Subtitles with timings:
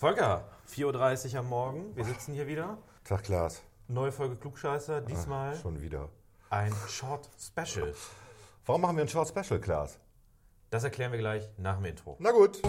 [0.00, 1.94] Volker, 4.30 Uhr am Morgen.
[1.94, 2.78] Wir sitzen hier wieder.
[3.04, 3.62] Tag, Klaas.
[3.86, 5.02] Neue Folge Klugscheißer.
[5.02, 6.08] Diesmal Schon wieder.
[6.48, 7.92] ein Short Special.
[8.64, 9.98] Warum machen wir ein Short Special, Klaas?
[10.70, 12.16] Das erklären wir gleich nach dem Intro.
[12.18, 12.62] Na gut.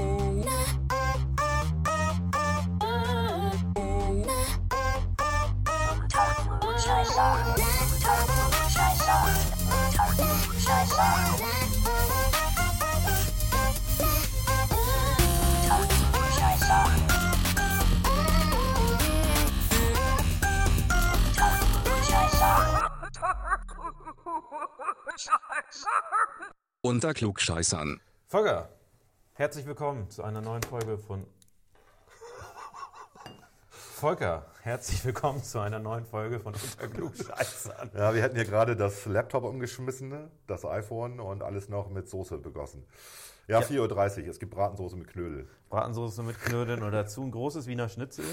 [26.81, 28.01] Unter Klugscheißern.
[28.27, 28.69] Volker,
[29.33, 31.25] herzlich willkommen zu einer neuen Folge von.
[33.69, 37.91] Volker, herzlich willkommen zu einer neuen Folge von Unter Klugscheißern.
[37.93, 40.31] Ja, wir hätten hier gerade das Laptop umgeschmissen, ne?
[40.47, 42.87] das iPhone und alles noch mit Soße begossen.
[43.47, 44.29] Ja, 4.30 Uhr.
[44.29, 45.47] Es gibt Bratensoße mit Knödel.
[45.69, 48.25] Bratensoße mit Knödeln und dazu ein großes Wiener Schnitzel.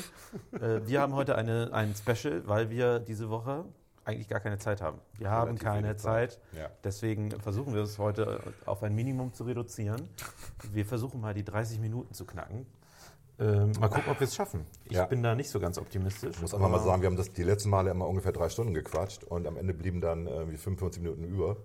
[0.53, 3.65] Äh, Wir haben heute eine, ein Special, weil wir diese Woche
[4.09, 4.99] eigentlich gar keine Zeit haben.
[5.19, 6.33] Wir haben Relativ keine Zeit.
[6.33, 6.41] Zeit.
[6.59, 6.71] Ja.
[6.83, 10.09] Deswegen versuchen wir es heute auf ein Minimum zu reduzieren.
[10.73, 12.67] Wir versuchen mal die 30 Minuten zu knacken.
[13.41, 14.67] Ähm, mal gucken, ob wir es schaffen.
[14.87, 15.05] Ich Ja.
[15.07, 16.35] bin da nicht so ganz optimistisch.
[16.37, 18.75] Ich muss einfach mal sagen, wir haben das die letzten Male immer ungefähr drei Stunden
[18.75, 21.57] gequatscht und am Ende blieben dann irgendwie 55 Minuten über.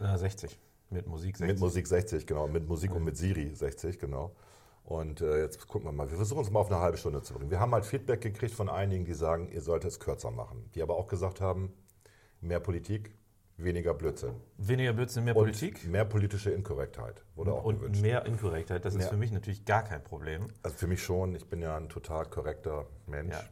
[0.00, 0.58] Na, 60.
[0.90, 1.46] Mit Musik 60.
[1.54, 2.48] Mit Musik 60, genau.
[2.48, 4.32] Mit Musik und mit Siri 60, genau.
[4.84, 6.10] Und äh, jetzt gucken wir mal.
[6.10, 7.50] Wir versuchen es mal auf eine halbe Stunde zu bringen.
[7.52, 10.68] Wir haben halt Feedback gekriegt von einigen, die sagen, ihr solltet es kürzer machen.
[10.74, 11.72] Die aber auch gesagt haben,
[12.42, 13.14] mehr Politik,
[13.56, 14.34] weniger Blödsinn.
[14.58, 18.02] Weniger Blödsinn, mehr Und Politik Mehr politische Inkorrektheit wurde auch und gewünscht.
[18.02, 18.84] mehr Inkorrektheit.
[18.84, 19.08] Das ist Mehr.
[19.08, 20.48] für mich natürlich gar kein Problem.
[20.62, 23.34] Also für mich schon, ich bin ja ein total korrekter Mensch.
[23.34, 23.42] Ja.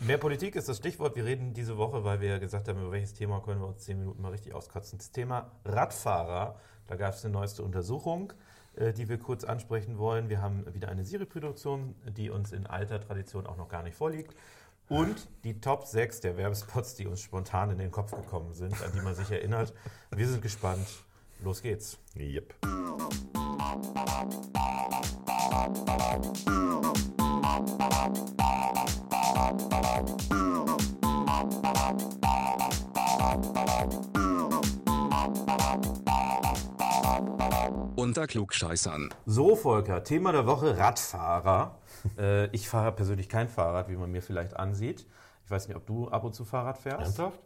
[0.00, 1.14] Mehr Politik ist das Stichwort.
[1.14, 3.98] Wir reden diese Woche, weil wir gesagt haben, über welches Thema können wir uns zehn
[4.00, 4.98] Minuten mal richtig auskotzen.
[4.98, 6.58] Das Thema Radfahrer.
[6.86, 8.32] Da gab es eine neueste Untersuchung,
[8.74, 10.28] äh, die wir kurz ansprechen wollen.
[10.28, 14.34] Wir haben wieder eine Siri-Produktion, die uns in alter Tradition auch noch gar nicht vorliegt.
[14.88, 18.92] Und die Top 6 der Werbespots, die uns spontan in den Kopf gekommen sind, an
[18.94, 19.72] die man sich erinnert.
[20.10, 20.86] Wir sind gespannt.
[21.42, 21.98] Los geht's.
[22.16, 22.54] Yep.
[37.96, 39.14] Unter Klugscheißern.
[39.24, 41.78] So, Volker, Thema der Woche Radfahrer.
[42.18, 45.06] Äh, ich fahre persönlich kein Fahrrad, wie man mir vielleicht ansieht.
[45.44, 47.00] Ich weiß nicht, ob du ab und zu Fahrrad fährst.
[47.00, 47.40] Ernsthaft?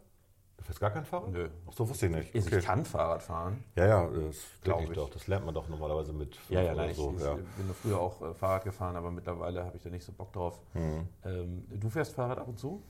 [0.57, 1.31] Du fährst gar kein Fahrrad?
[1.31, 1.49] Nö.
[1.69, 2.35] Ach so, wusste ich nicht.
[2.35, 2.59] Ich Okay.
[2.61, 3.63] kann Fahrrad fahren.
[3.75, 5.03] Ja, ja, das Glaub denke ich ich.
[5.03, 5.09] doch.
[5.09, 7.13] Das lernt man doch normalerweise mit fünf Ja, ja, oder nein, ich, so.
[7.15, 7.33] ich ja.
[7.35, 10.59] bin früher auch äh, Fahrrad gefahren, aber mittlerweile habe ich da nicht so Bock drauf.
[10.73, 11.07] Mhm.
[11.23, 12.83] Ähm, du fährst Fahrrad ab und zu?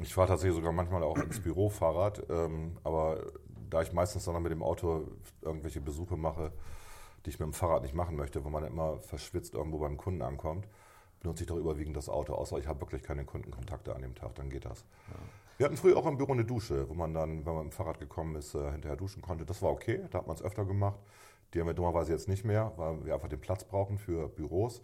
[0.00, 3.18] Ich fahre tatsächlich sogar manchmal auch ins Büro Fahrrad, ähm, aber
[3.68, 5.08] da ich meistens dann noch mit dem Auto
[5.42, 6.52] irgendwelche Besuche mache,
[7.26, 10.22] die ich mit dem Fahrrad nicht machen möchte, wo man immer verschwitzt irgendwo beim Kunden
[10.22, 10.66] ankommt,
[11.20, 14.34] benutze ich doch überwiegend das Auto, außer ich habe wirklich keine Kundenkontakte an dem Tag,
[14.34, 14.84] dann geht das.
[15.58, 17.76] Wir hatten früher auch im Büro eine Dusche, wo man dann, wenn man mit dem
[17.76, 19.44] Fahrrad gekommen ist, äh, hinterher duschen konnte.
[19.44, 20.98] Das war okay, da hat man es öfter gemacht.
[21.52, 24.80] Die haben wir dummerweise jetzt nicht mehr, weil wir einfach den Platz brauchen für Büros.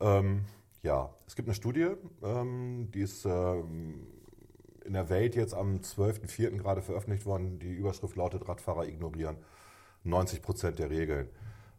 [0.00, 0.44] Ähm,
[0.84, 1.88] ja, es gibt eine Studie,
[2.22, 4.06] ähm, die ist ähm,
[4.84, 6.58] in der Welt jetzt am 12.04.
[6.58, 7.58] gerade veröffentlicht worden.
[7.58, 9.38] Die Überschrift lautet Radfahrer ignorieren
[10.04, 11.28] 90 Prozent der Regeln.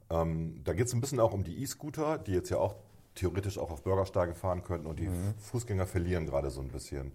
[0.10, 2.76] Ähm, da geht es ein bisschen auch um die E-Scooter, die jetzt ja auch
[3.16, 5.10] theoretisch auch auf Bürgersteige fahren könnten und die
[5.40, 7.12] Fußgänger verlieren gerade so ein bisschen.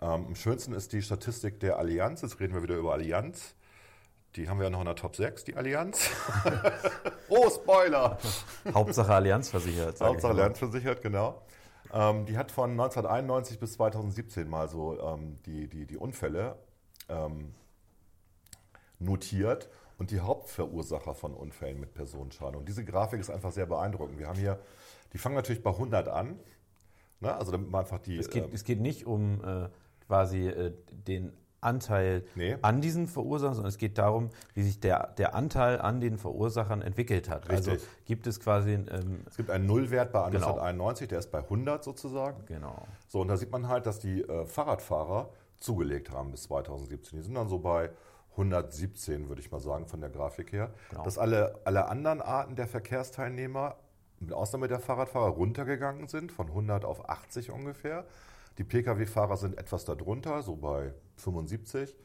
[0.00, 2.22] Ähm, am schönsten ist die Statistik der Allianz.
[2.22, 3.54] Jetzt reden wir wieder über Allianz.
[4.36, 6.10] Die haben wir ja noch in der Top 6, die Allianz.
[7.28, 8.18] oh, Spoiler!
[8.72, 10.00] Hauptsache Allianz versichert.
[10.00, 10.40] Hauptsache mal.
[10.40, 11.42] Lernversichert, genau.
[11.92, 16.56] Ähm, die hat von 1991 bis 2017 mal so ähm, die, die, die Unfälle
[17.08, 17.54] ähm,
[18.98, 22.56] notiert und die Hauptverursacher von Unfällen mit Personenschaden.
[22.56, 24.18] Und diese Grafik ist einfach sehr beeindruckend.
[24.18, 24.60] Wir haben hier,
[25.12, 26.38] die fangen natürlich bei 100 an.
[27.20, 27.34] Ne?
[27.34, 28.16] Also damit man einfach die.
[28.18, 29.68] Es geht, ähm, es geht nicht um äh,
[30.06, 32.56] quasi äh, den Anteil Nee.
[32.62, 36.82] an diesen Verursachern, sondern es geht darum, wie sich der, der Anteil an den Verursachern
[36.82, 37.50] entwickelt hat.
[37.50, 37.88] Also Richtig.
[38.04, 40.46] gibt es quasi, ähm, es gibt einen Nullwert bei Genau.
[40.46, 42.44] 1991, der ist bei 100 sozusagen.
[42.46, 47.18] genau, So, und da sieht man halt, dass die äh, Fahrradfahrer zugelegt haben bis 2017.
[47.18, 47.90] Die sind dann so bei
[48.36, 50.70] 117, würde ich mal sagen, von der Grafik her.
[50.90, 51.02] Genau.
[51.02, 53.74] Dass alle, alle anderen Arten der Verkehrsteilnehmer,
[54.20, 58.04] mit Ausnahme der Fahrradfahrer, runtergegangen sind, von 100 auf 80 ungefähr.
[58.58, 61.96] Die Pkw-Fahrer sind etwas darunter, so bei 75,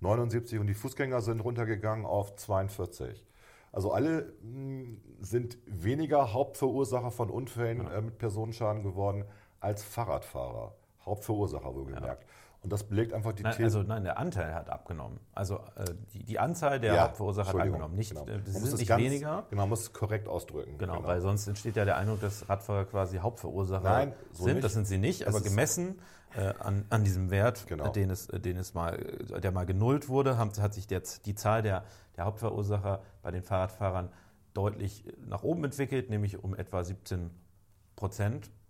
[0.00, 3.24] 79 und die Fußgänger sind runtergegangen auf 42.
[3.72, 9.24] Also alle mh, sind weniger Hauptverursacher von Unfällen äh, mit Personenschaden geworden
[9.60, 10.74] als Fahrradfahrer.
[11.10, 12.24] Hauptverursacher wohlgemerkt.
[12.62, 13.64] Und das belegt einfach die Nein, These.
[13.78, 15.18] also nein, der Anteil hat abgenommen.
[15.32, 17.96] Also äh, die, die Anzahl der Ja, Hauptverursacher hat abgenommen.
[17.96, 18.26] Nicht, genau.
[18.26, 19.44] äh, sind nicht ganz- weniger.
[19.48, 20.76] Genau, man muss es korrekt ausdrücken.
[20.76, 24.54] Genau, weil sonst entsteht ja der Eindruck, dass Radfahrer quasi Hauptverursacher Nein, so sind.
[24.56, 24.64] nicht.
[24.64, 26.00] Das sind sie nicht, Es aber gemessen
[26.36, 27.88] äh, an, an diesem Wert, Genau.
[27.88, 28.98] den es, äh, den es mal,
[29.42, 31.84] der mal genullt wurde, haben, hat sich der, die Zahl der,
[32.18, 34.10] der Hauptverursacher bei den Fahrradfahrern
[34.52, 37.30] deutlich nach oben entwickelt, nämlich um etwa 17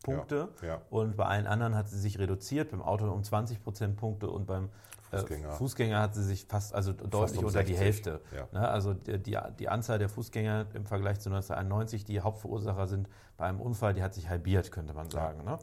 [0.03, 0.49] Prozentpunkte.
[0.63, 0.81] Ja, ja.
[0.91, 4.71] Und bei allen anderen hat sie sich reduziert, beim Auto um 20 Prozentpunkte und beim
[5.11, 5.49] Fußgänger.
[5.49, 8.21] Äh, Fußgänger hat sie sich fast, also deutlich um unter die 60, Hälfte.
[8.35, 8.49] ja.
[8.53, 8.69] Ne?
[8.69, 13.47] Also die, die, die Anzahl der Fußgänger im Vergleich zu 1991, die Hauptverursacher sind bei
[13.47, 15.45] einem Unfall, die hat sich halbiert, könnte man sagen.
[15.45, 15.59] Ne?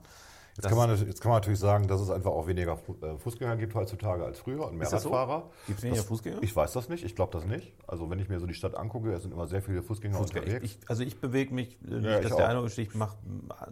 [0.57, 3.57] Jetzt kann, man, jetzt kann man natürlich sagen, dass es einfach auch weniger äh, Fußgänger
[3.57, 5.09] gibt heutzutage als früher und mehr Ist das so?
[5.09, 5.51] Radfahrer.
[5.67, 6.41] Gibt's weniger Fußgänger?
[6.41, 7.73] Ich weiß das nicht, ich glaube das nicht.
[7.85, 10.45] Also wenn ich mir so die Stadt angucke, es sind immer sehr viele Fußgänger Fußgänger.
[10.47, 10.65] unterwegs.
[10.81, 13.17] Ich, also ich bewege mich, äh, nicht, Ja, ich dass der Eindruck entsteht, ich mache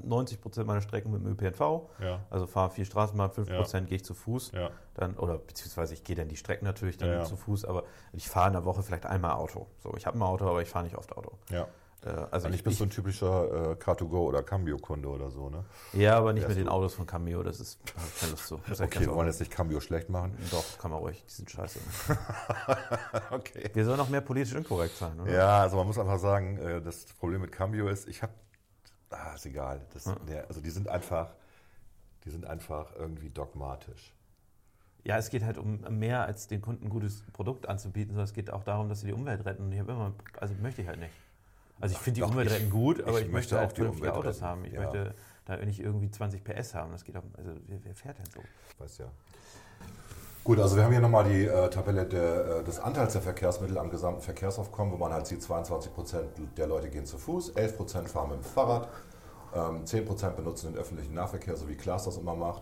[0.03, 1.89] 90 Prozent meiner Strecken mit dem ÖPNV.
[2.01, 2.23] Ja.
[2.29, 4.51] Also fahre viel Straßenbahn, 5 Prozent gehe ich zu Fuß.
[4.51, 4.69] Ja.
[4.93, 7.23] Dann, oder beziehungsweise ich gehe dann die Strecken natürlich dann Ja, ja.
[7.25, 7.83] zu Fuß, aber
[8.13, 9.67] ich fahre in der Woche vielleicht einmal Auto.
[9.79, 11.31] So, ich habe ein Auto, aber ich fahre nicht oft Auto.
[11.49, 11.67] ja.
[12.05, 15.65] Äh, also Eigentlich ich, bist du ein typischer äh, Car2Go oder Cambio-Kunde oder so, ne?
[15.93, 17.79] ja, aber nicht Wärst mit den Autos von Cameo, das ist
[18.19, 18.59] keine Lust zu.
[18.67, 20.37] Muss ich Okay, wir wollen jetzt nicht Cambio schlecht machen.
[20.51, 21.79] Doch, kann man ruhig, die sind scheiße.
[23.31, 23.69] Okay.
[23.73, 25.31] Wir sollen noch mehr politisch inkorrekt sein, oder?
[25.31, 28.33] Ja, also man muss einfach sagen, äh, das Problem mit Cambio ist, ich habe,
[29.09, 29.81] ah, ist egal.
[29.93, 31.33] Das, der, also die sind einfach,
[32.23, 34.13] die sind einfach irgendwie dogmatisch.
[35.03, 38.33] Ja, es geht halt um mehr als den Kunden ein gutes Produkt anzubieten, sondern es
[38.33, 39.63] geht auch darum, dass sie die Umwelt retten.
[39.63, 41.13] Und ich habe immer, also möchte ich halt nicht.
[41.79, 43.71] Also ich finde die Doch, Umwelt ich- retten gut, aber ich ich, möchte möchte auch
[43.71, 44.65] die vernünftige Autos haben.
[44.65, 44.81] Ich ja.
[44.81, 45.13] möchte
[45.45, 46.91] da nicht irgendwie 20 PS haben.
[46.91, 48.41] Das geht auch, also wer, wer fährt denn so?
[48.77, 49.11] Weiß ja.
[50.43, 53.77] Gut, also wir haben hier nochmal die äh, Tabelle der, äh, des Anteils der Verkehrsmittel
[53.79, 57.77] am gesamten Verkehrsaufkommen, wo man halt sieht, 22 Prozent der Leute gehen zu Fuß, 11
[57.77, 58.87] Prozent fahren mit dem Fahrrad,
[59.55, 62.61] ähm, 10 Prozent benutzen den öffentlichen Nahverkehr, so wie Klaas das immer macht.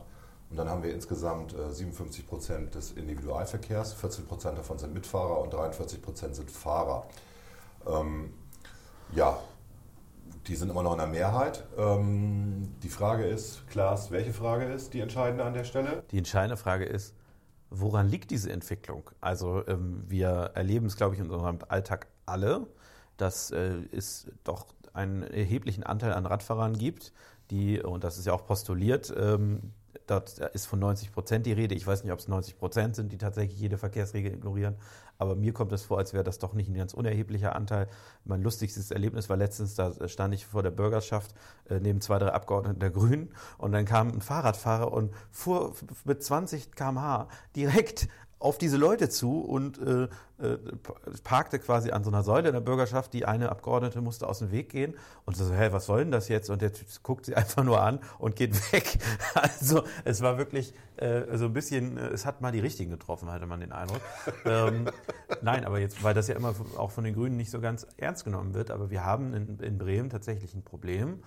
[0.50, 5.42] Und dann haben wir insgesamt äh, 57 Prozent des Individualverkehrs, 14 Prozent davon sind Mitfahrer
[5.42, 7.06] und 43 Prozent sind Fahrer.
[7.86, 8.34] Ähm,
[9.16, 9.40] ja,
[10.48, 11.64] die sind immer noch in der Mehrheit.
[11.78, 16.04] Ähm, die Frage ist, Klaas, welche Frage ist die entscheidende an der Stelle?
[16.12, 17.16] Die entscheidende Frage ist,
[17.70, 19.10] woran liegt diese Entwicklung?
[19.22, 22.68] Also ähm, wir erleben es, glaube ich, in unserem Alltag alle,
[23.18, 27.14] dass äh, es doch einen erheblichen Anteil an Radfahrern gibt,
[27.52, 29.74] die, und das ist ja auch postuliert, ähm,
[30.08, 31.76] dort ist von 90 Prozent die Rede.
[31.76, 34.76] Ich weiß nicht, ob es 90 Prozent sind, die tatsächlich jede Verkehrsregel ignorieren.
[35.24, 37.88] Aber mir kommt es vor, als wäre das doch nicht ein ganz unerheblicher Anteil.
[38.26, 41.34] Mein lustigstes Erlebnis war letztens, da stand ich vor der Bürgerschaft
[41.70, 46.22] äh, neben zwei, drei Abgeordneten der Grünen und dann kam ein Fahrradfahrer und fuhr mit
[46.22, 48.10] 20 km/h direkt
[48.44, 50.58] auf diese Leute zu und äh, äh,
[51.24, 53.14] parkte quasi an so einer Säule in der Bürgerschaft.
[53.14, 54.96] Die eine Abgeordnete musste aus dem Weg gehen
[55.26, 56.50] und so, hä, was soll denn das jetzt?
[56.50, 59.00] Und der Typ guckt sie einfach nur an und geht weg.
[59.34, 63.32] Also es war wirklich äh, so ein bisschen, äh, es hat mal die Richtigen getroffen,
[63.32, 64.02] hatte man den Eindruck.
[64.46, 64.90] ähm,
[65.42, 68.26] nein, aber jetzt, weil das ja immer auch von den Grünen nicht so ganz ernst
[68.26, 71.24] genommen wird, aber wir haben in, in Bremen tatsächlich ein Problem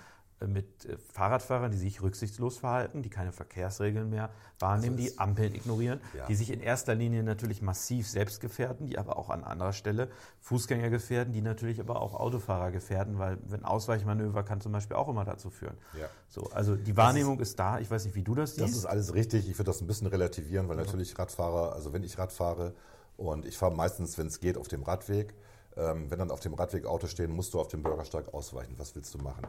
[0.47, 4.29] mit äh, Fahrradfahrern, die sich rücksichtslos verhalten, die keine Verkehrsregeln mehr
[4.59, 6.27] wahrnehmen, Also die Ampeln ignorieren, Ja.
[6.27, 10.09] die sich in erster Linie natürlich massiv selbst gefährden, die aber auch an anderer Stelle
[10.43, 15.09] Fußgänger gefährden, die natürlich aber auch Autofahrer gefährden, weil ein Ausweichmanöver kann zum Beispiel auch
[15.09, 15.79] immer dazu führen.
[15.99, 16.09] Ja.
[16.29, 17.79] So, also die Wahrnehmung ist, da.
[17.79, 18.79] Ich weiß nicht, wie du das Das siehst.
[18.81, 19.49] ist alles richtig.
[19.49, 22.75] Ich würde das ein bisschen relativieren, weil natürlich Radfahrer, also wenn ich Rad fahre
[23.17, 25.33] und ich fahre meistens, wenn es geht, auf dem Radweg,
[25.79, 28.75] ähm, wenn dann auf dem Radweg Autos stehen, musst du auf dem Bürgersteig ausweichen.
[28.79, 29.47] Was willst du machen?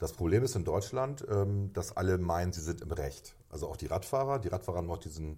[0.00, 3.36] Das Problem ist in Deutschland, ähm, dass alle meinen, sie sind im Recht.
[3.50, 4.38] Also auch die Radfahrer.
[4.38, 5.36] Die Radfahrer haben noch diesen,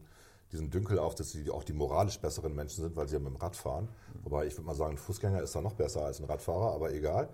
[0.52, 3.30] diesen Dünkel auf, dass sie auch die moralisch besseren Menschen sind, weil sie ja mit
[3.30, 3.88] dem Rad fahren.
[4.22, 6.92] Wobei ich würde mal sagen, ein Fußgänger ist da noch besser als ein Radfahrer, aber
[6.94, 7.28] egal,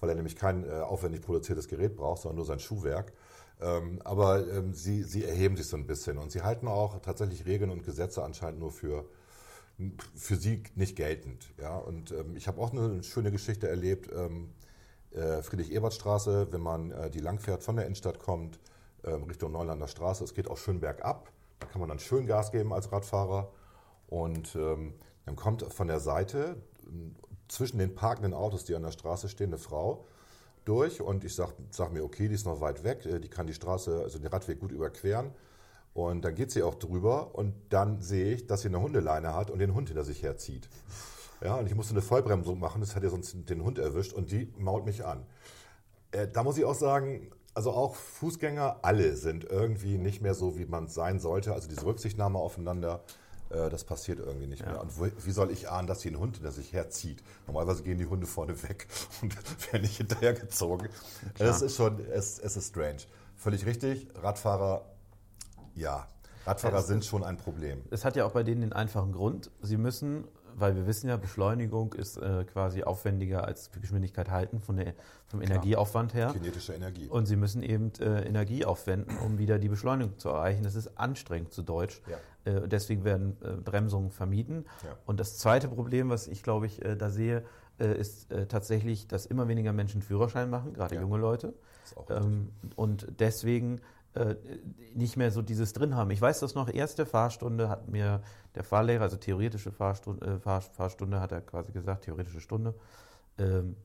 [0.00, 3.12] weil er nämlich kein äh, aufwendig produziertes Gerät braucht, sondern nur sein Schuhwerk.
[3.60, 7.46] Ähm, aber ähm, sie, sie erheben sich so ein bisschen und sie halten auch tatsächlich
[7.46, 9.04] Regeln und Gesetze anscheinend nur für,
[10.16, 11.52] für sie nicht geltend.
[11.60, 11.76] Ja?
[11.76, 14.10] Und ähm, ich habe auch eine schöne Geschichte erlebt.
[14.12, 14.61] Ähm, äh,
[15.42, 18.58] Friedrich-Ebert-Straße, wenn man äh, die langfährt von der Innenstadt kommt,
[19.04, 21.30] ähm, Richtung Neulander Straße, es geht auch schön bergab.
[21.60, 23.50] Da kann man dann schön Gas geben als Radfahrer.
[24.08, 26.56] Und ähm, dann kommt von der Seite
[27.48, 30.06] zwischen den parkenden Autos, die an der Straße stehen, eine Frau
[30.64, 33.46] durch und ich sage sag mir, okay, die ist noch weit weg, äh, die kann
[33.46, 35.30] die Straße, also den Radweg gut überqueren.
[35.94, 39.50] Und dann geht sie auch drüber und dann sehe ich, dass sie eine Hundeleine hat
[39.50, 40.68] und den Hund hinter sich herzieht.
[41.44, 44.30] Ja, und ich musste eine Vollbremsung machen, das hat ja sonst den Hund erwischt und
[44.30, 45.26] die mault mich an.
[46.12, 50.56] Äh, da muss ich auch sagen, also auch Fußgänger, alle sind irgendwie nicht mehr so,
[50.56, 51.52] wie man es sein sollte.
[51.52, 53.02] Also diese Rücksichtnahme aufeinander,
[53.50, 54.80] äh, das passiert irgendwie nicht mehr.
[54.80, 57.22] Und wo, wie soll ich ahnen, dass hier ein Hund hinter sich herzieht?
[57.46, 58.86] Normalerweise gehen die Hunde vorne weg
[59.22, 59.34] und
[59.72, 60.88] werden nicht hinterhergezogen.
[61.38, 62.98] Es ist schon, es, es ist strange.
[63.36, 64.84] Völlig richtig, Radfahrer,
[65.74, 66.06] ja.
[66.46, 67.82] Radfahrer Es- sind schon ein Problem.
[67.90, 70.24] Es hat ja auch bei denen den einfachen Grund, sie müssen,
[70.56, 74.94] weil wir wissen ja, Beschleunigung ist äh, quasi aufwendiger als Geschwindigkeit halten von der,
[75.26, 76.30] vom Energieaufwand her.
[76.32, 77.08] Kinetische Energie.
[77.08, 80.62] Und sie müssen eben äh, Energie aufwenden, um wieder die Beschleunigung zu erreichen.
[80.62, 82.00] Das ist anstrengend zu Deutsch.
[82.08, 82.18] Ja.
[82.44, 84.66] Äh, deswegen werden äh, Bremsungen vermieden.
[84.84, 84.96] Ja.
[85.06, 87.44] Und das zweite Problem, was ich glaube ich äh, da sehe,
[87.78, 91.00] äh, ist tatsächlich, dass immer weniger Menschen Führerschein machen, gerade Ja.
[91.00, 91.54] junge Leute.
[91.84, 92.26] ist auch richtig.
[92.26, 93.80] Ähm, und deswegen
[94.94, 96.10] nicht mehr so dieses drin haben.
[96.10, 98.20] Ich weiß das noch, erste Fahrstunde hat mir
[98.54, 102.74] der Fahrlehrer, also theoretische Fahrstunde, äh, Fahr, Fahrstunde hat er quasi gesagt, theoretische Stunde,
[103.38, 103.76] ähm,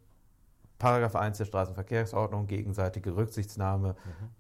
[0.80, 3.96] Paragraph 1 der Straßenverkehrsordnung, gegenseitige Rücksichtnahme,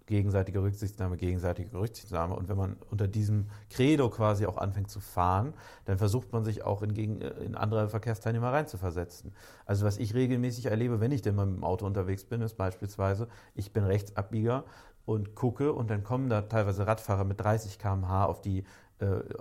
[0.06, 2.36] gegenseitige Rücksichtnahme, gegenseitige Rücksichtnahme.
[2.36, 5.56] Und wenn man unter diesem Credo quasi auch anfängt zu fahren,
[5.86, 9.34] dann versucht man sich auch in, gegen, äh, in andere Verkehrsteilnehmer reinzuversetzen.
[9.66, 12.56] Also was ich regelmäßig erlebe, wenn ich denn mal mit dem Auto unterwegs bin, ist
[12.56, 14.64] beispielsweise, ich bin Rechtsabbieger
[15.06, 18.64] und gucke und dann kommen da teilweise Radfahrer mit 30 km/h auf die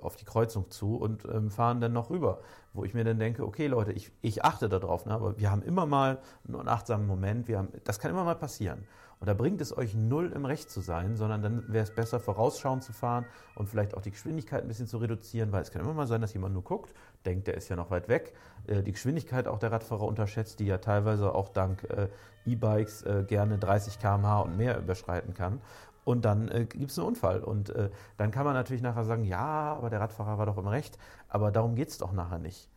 [0.03, 2.41] auf die Kreuzung zu und ähm, fahren dann noch rüber.
[2.73, 5.63] Wo ich mir dann denke, okay Leute, ich, ich achte darauf, ne, aber wir haben
[5.63, 8.87] immer mal einen achtsamen Moment, wir haben, das kann immer mal passieren.
[9.19, 12.21] Und da bringt es euch null im Recht zu sein, sondern dann wäre es besser,
[12.21, 15.81] vorausschauend zu fahren und vielleicht auch die Geschwindigkeit ein bisschen zu reduzieren, weil es kann
[15.81, 16.93] immer mal sein, dass jemand nur guckt,
[17.25, 18.35] denkt, der ist ja noch weit weg,
[18.67, 22.09] äh, die Geschwindigkeit auch der Radfahrer unterschätzt, die ja teilweise auch dank äh,
[22.45, 25.63] E-Bikes äh, gerne 30 km/h und mehr überschreiten kann.
[26.07, 27.43] Und dann äh, gibt es einen Unfall.
[27.43, 30.69] Und äh, dann kann man natürlich nachher sagen, ja, aber der Radfahrer war doch im
[30.69, 30.99] Recht.
[31.29, 32.71] Aber darum geht es doch nachher nicht.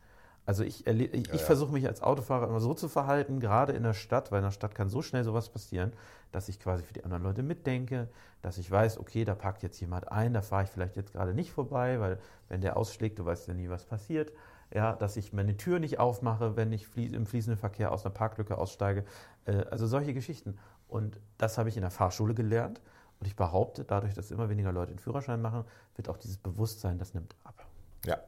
[0.46, 1.46] Also ich, erle- ich, Ja, ich ja.
[1.46, 4.50] versuche mich als Autofahrer immer so zu verhalten, gerade in der Stadt, weil in der
[4.50, 5.92] Stadt kann so schnell sowas passieren,
[6.32, 8.08] dass ich quasi für die anderen Leute mitdenke,
[8.42, 11.32] dass ich weiß, okay, da parkt jetzt jemand ein, da fahre ich vielleicht jetzt gerade
[11.32, 12.18] nicht vorbei, weil
[12.48, 14.32] wenn der ausschlägt, du weißt ja nie, was passiert.
[14.74, 18.14] Ja, dass ich meine Tür nicht aufmache, wenn ich flie im fließenden Verkehr aus einer
[18.14, 19.04] Parklücke aussteige.
[19.44, 20.58] Äh, also solche Geschichten.
[20.88, 22.80] Und das habe ich in der Fahrschule gelernt.
[23.20, 26.98] Und ich behaupte, dadurch, dass immer weniger Leute den Führerschein machen, wird auch dieses Bewusstsein,
[26.98, 27.66] das nimmt ab.
[28.06, 28.18] Ja,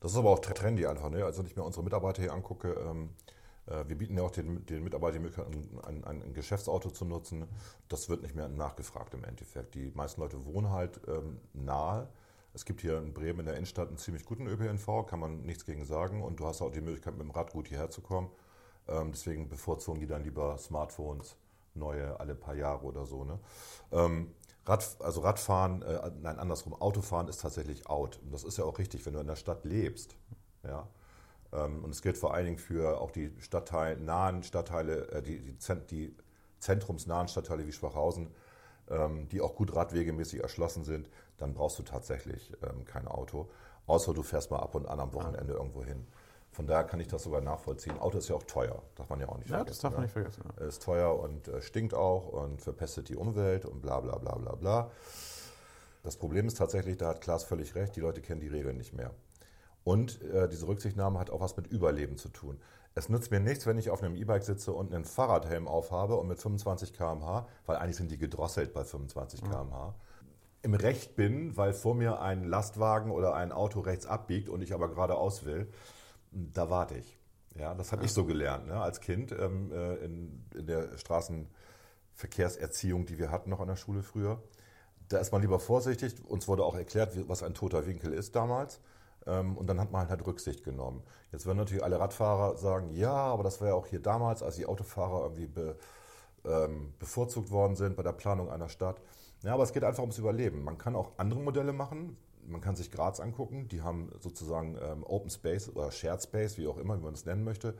[0.00, 1.10] das ist aber auch trendy einfach.
[1.10, 1.24] Ne?
[1.24, 3.10] Also wenn ich mir unsere Mitarbeiter hier angucke, ähm,
[3.66, 5.54] äh, wir bieten ja auch den, den Mitarbeitern die Möglichkeit,
[5.86, 7.46] ein, ein, ein Geschäftsauto zu nutzen.
[7.88, 9.74] Das wird nicht mehr nachgefragt im Endeffekt.
[9.74, 12.08] Die meisten Leute wohnen halt ähm, nahe.
[12.54, 15.64] Es gibt hier in Bremen in der Innenstadt einen ziemlich guten ÖPNV, kann man nichts
[15.64, 16.22] gegen sagen.
[16.22, 18.30] Und du hast auch die Möglichkeit, mit dem Rad gut hierher zu kommen.
[18.88, 21.36] Ähm, deswegen bevorzugen die dann lieber Smartphones,
[21.74, 23.24] neue alle paar Jahre oder so.
[23.24, 23.38] Ne?
[23.90, 28.20] Ähm, Rad, also Radfahren, äh, nein, andersrum, Autofahren ist tatsächlich out.
[28.22, 30.16] Und das ist ja auch richtig, wenn du in der Stadt lebst.
[30.62, 30.88] Ja?
[31.52, 35.58] Ähm, und es gilt vor allen Dingen für auch die stadtteilnahen Stadtteile, äh, die, die,
[35.58, 36.16] Zent, die
[36.60, 38.30] zentrumsnahen Stadtteile wie Schwachhausen,
[38.88, 43.50] ähm, die auch gut radwegemäßig erschlossen sind, dann brauchst du tatsächlich ähm, kein Auto.
[43.86, 46.06] Außer du fährst mal ab und an am Wochenende irgendwo hin.
[46.52, 47.98] Von daher kann ich das sogar nachvollziehen.
[47.98, 49.68] Auto ist ja auch teuer, darf man ja auch nicht Ja, vergessen.
[49.74, 50.04] das darf man ne?
[50.06, 50.42] nicht vergessen.
[50.60, 50.66] Ja.
[50.66, 54.54] ist teuer und äh, stinkt auch und verpestet die Umwelt und bla bla bla bla
[54.54, 54.90] bla.
[56.02, 58.92] Das Problem ist tatsächlich, da hat Klaas völlig recht, die Leute kennen die Regeln nicht
[58.92, 59.12] mehr.
[59.84, 62.60] Und äh, diese Rücksichtnahme hat auch was mit Überleben zu tun.
[62.94, 66.28] Es nützt mir nichts, wenn ich auf einem E-Bike sitze und einen Fahrradhelm aufhabe und
[66.28, 69.94] mit 25 km/h, weil eigentlich sind die gedrosselt bei 25 km/h,
[70.60, 74.74] im Recht bin, weil vor mir ein Lastwagen oder ein Auto rechts abbiegt und ich
[74.74, 75.66] aber geradeaus will,
[76.32, 77.18] da warte ich.
[77.54, 83.04] Ja, das habe ich so gelernt ne, als Kind ähm, äh, in, in der Straßenverkehrserziehung,
[83.04, 84.42] die wir hatten noch an der Schule früher.
[85.08, 86.14] Da ist man lieber vorsichtig.
[86.24, 88.80] Uns wurde auch erklärt, was ein toter Winkel ist damals.
[89.26, 91.02] Ähm, und dann hat man halt Rücksicht genommen.
[91.30, 94.56] Jetzt werden natürlich alle Radfahrer sagen, ja, aber das war ja auch hier damals, als
[94.56, 95.76] die Autofahrer irgendwie be,
[96.44, 99.00] ähm, bevorzugt worden sind bei der Planung einer Stadt.
[99.42, 100.64] Ja, aber es geht einfach ums Überleben.
[100.64, 102.16] Man kann auch andere Modelle machen.
[102.46, 103.68] Man kann sich Graz angucken.
[103.68, 107.24] Die haben sozusagen ähm, Open Space oder Shared Space, wie auch immer, wie man es
[107.24, 107.74] nennen möchte.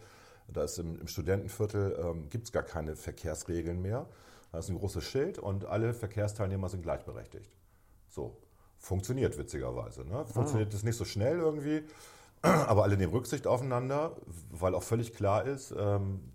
[0.48, 4.06] Da ist im, im Studentenviertel ähm, gibt es gar keine Verkehrsregeln mehr.
[4.50, 7.56] Da ist ein großes Schild und alle Verkehrsteilnehmer sind gleichberechtigt.
[8.08, 8.36] So.
[8.78, 10.04] Funktioniert witzigerweise.
[10.04, 10.26] Ne?
[10.26, 11.84] Funktioniert das nicht so schnell irgendwie,
[12.42, 14.16] aber alle nehmen Rücksicht aufeinander,
[14.50, 16.32] weil auch völlig klar ist, ähm,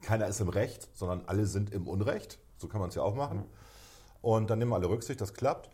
[0.00, 2.38] keiner ist im Recht, sondern alle sind im Unrecht.
[2.56, 3.44] So kann man es ja auch machen.
[4.22, 5.70] Und dann nehmen alle Rücksicht, das klappt.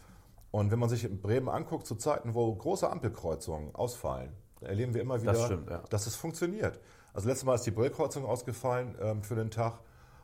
[0.56, 4.32] Und wenn man sich in Bremen anguckt, zu Zeiten, wo große Ampelkreuzungen ausfallen,
[4.62, 5.82] erleben wir immer wieder, Das stimmt, ja.
[5.90, 6.80] dass es funktioniert.
[7.12, 9.80] Also letztes Mal ist die Brillkreuzung ausgefallen ähm, für den Tag.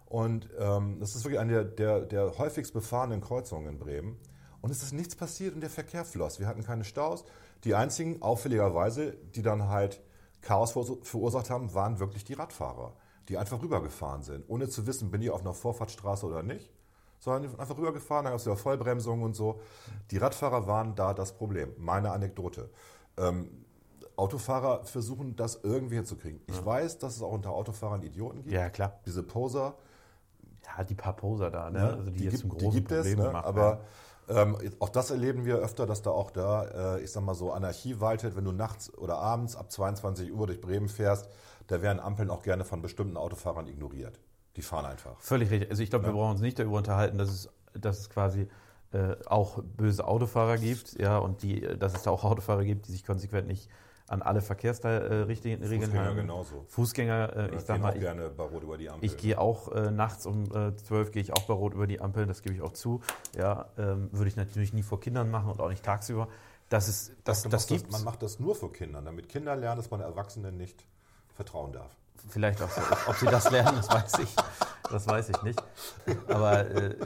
[0.07, 4.19] Und ähm, das ist wirklich eine der, der, der häufigst befahrenen Kreuzungen in Bremen.
[4.63, 6.41] Und es ist nichts passiert und der Verkehr floss.
[6.41, 7.27] Wir hatten keine Staus.
[7.65, 10.01] Die einzigen, auffälligerweise, die dann halt
[10.41, 12.97] Chaos verur- verursacht haben, waren wirklich die Radfahrer,
[13.29, 16.73] die einfach rübergefahren sind, ohne zu wissen, bin ich auf einer Vorfahrtsstraße oder nicht,
[17.23, 19.61] sondern einfach rübergefahren, dann gab es wieder Vollbremsungen und so.
[20.11, 21.73] Die Radfahrer waren da das Problem.
[21.79, 22.69] Meine Anekdote.
[23.17, 23.49] Ähm,
[24.17, 26.41] Autofahrer versuchen das irgendwie hinzukriegen.
[26.49, 28.53] Ich weiß, dass es auch unter Autofahrern Idioten gibt.
[28.53, 29.01] Ja, klar.
[29.07, 29.77] Diese Poser,
[30.67, 31.95] Ja, die paar Poser da, ne?
[31.97, 33.27] Also die, die, jetzt gibt, die gibt es, Problem ne?
[33.27, 33.81] gemacht aber
[34.29, 37.53] Ähm, auch das erleben wir öfter, dass da auch da, äh, ich sag mal so,
[37.53, 41.29] Anarchie waltet, wenn du nachts oder abends ab 22 Uhr durch Bremen fährst,
[41.67, 44.21] da werden Ampeln auch gerne von bestimmten Autofahrern ignoriert.
[44.57, 45.19] Die fahren einfach.
[45.21, 45.71] Völlig richtig.
[45.71, 48.49] Also ich glaube, wir brauchen uns nicht darüber unterhalten, dass es, dass es quasi
[48.93, 52.93] äh, auch böse Autofahrer gibt, ja, und die, dass es da auch Autofahrer gibt, die
[52.93, 53.71] sich konsequent nicht
[54.09, 56.17] an alle Verkehrsregeln Fußgänger halten.
[56.17, 56.65] genauso.
[56.69, 59.07] Fußgänger, äh, Ja, ich sag mal, ich, gerne bei Rot über die Ampel.
[59.07, 62.01] ich gehe auch äh, nachts um äh, 12 gehe ich auch bei Rot über die
[62.01, 63.01] Ampel, das gebe ich auch zu.
[63.35, 66.29] Ja, ähm, würde ich natürlich nie vor Kindern machen und auch nicht tagsüber.
[66.69, 69.79] Das ist, das, das machst gibt man macht das nur für Kinder, damit Kinder lernen,
[69.79, 70.87] dass man Erwachsenen nicht
[71.35, 71.97] vertrauen darf.
[72.29, 72.81] Vielleicht auch so.
[73.07, 74.35] Ob sie das lernen, das weiß ich.
[74.91, 75.63] Das weiß ich nicht.
[76.29, 76.97] Aber äh,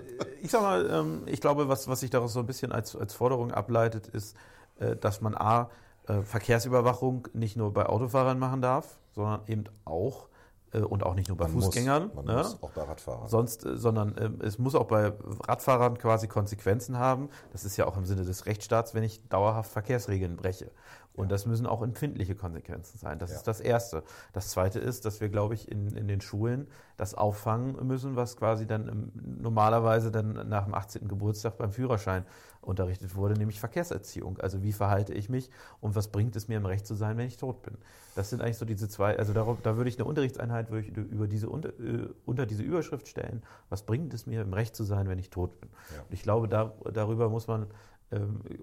[0.43, 3.15] ich sag mal, ähm, ich glaube, was, was sich daraus so ein bisschen als, als
[3.15, 4.37] Forderung ableitet, ist,
[4.79, 5.71] äh, dass man A,
[6.07, 10.29] äh, Verkehrsüberwachung nicht nur bei Autofahrern machen darf, sondern eben auch
[10.73, 12.07] äh, und auch nicht nur bei Man Fußgängern.
[12.07, 12.37] Muss, man ne?
[12.37, 13.29] muss auch bei Radfahrern.
[13.29, 15.13] Sonst, äh, sondern ähm, es muss auch bei
[15.47, 17.29] Radfahrern quasi Konsequenzen haben.
[17.53, 20.71] Das ist ja auch im Sinne des Rechtsstaats, wenn ich dauerhaft Verkehrsregeln breche.
[21.17, 23.19] Und das müssen auch empfindliche Konsequenzen sein.
[23.19, 23.37] Das Ja.
[23.37, 24.03] ist das Erste.
[24.33, 28.37] Das Zweite ist, dass wir, glaube ich, in, in den Schulen das auffangen müssen, was
[28.37, 31.09] quasi dann im, normalerweise dann nach dem 18.
[31.09, 32.25] Geburtstag beim Führerschein
[32.61, 34.39] unterrichtet wurde, nämlich Verkehrserziehung.
[34.41, 37.27] Also wie verhalte ich mich und was bringt es mir im Recht zu sein, wenn
[37.29, 37.77] ich tot bin?
[38.17, 40.97] Das sind eigentlich so diese zwei, also darauf, da würde ich eine Unterrichtseinheit würde ich
[40.97, 44.85] über diese, unter, äh, unter diese Überschrift stellen, was bringt es mir im Recht zu
[44.85, 45.71] sein, wenn ich tot bin?
[45.95, 46.03] Ja.
[46.03, 47.67] Und ich glaube, da, darüber muss man,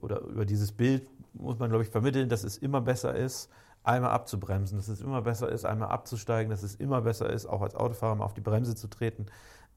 [0.02, 3.50] oder über dieses Bild muss man, glaube ich, vermitteln, dass es immer besser ist,
[3.84, 7.62] einmal abzubremsen, dass es immer besser ist, einmal abzusteigen, dass es immer besser ist, auch
[7.62, 9.26] als Autofahrer mal auf die Bremse zu treten,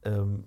[0.05, 0.45] ähm,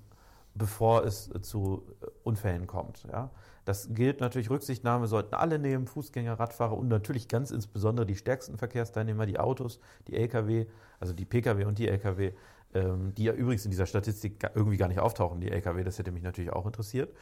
[0.55, 3.05] bevor es zu äh, Unfällen kommt.
[3.11, 3.31] Ja?
[3.65, 8.57] Das gilt natürlich, Rücksichtnahme sollten alle nehmen, Fußgänger, Radfahrer und natürlich ganz insbesondere die stärksten
[8.57, 10.65] Verkehrsteilnehmer, die Autos, die Lkw,
[10.99, 12.31] also die Pkw und die Lkw,
[12.73, 16.11] ähm, die ja übrigens in dieser Statistik irgendwie gar nicht auftauchen, die Lkw, das hätte
[16.11, 17.13] mich natürlich auch interessiert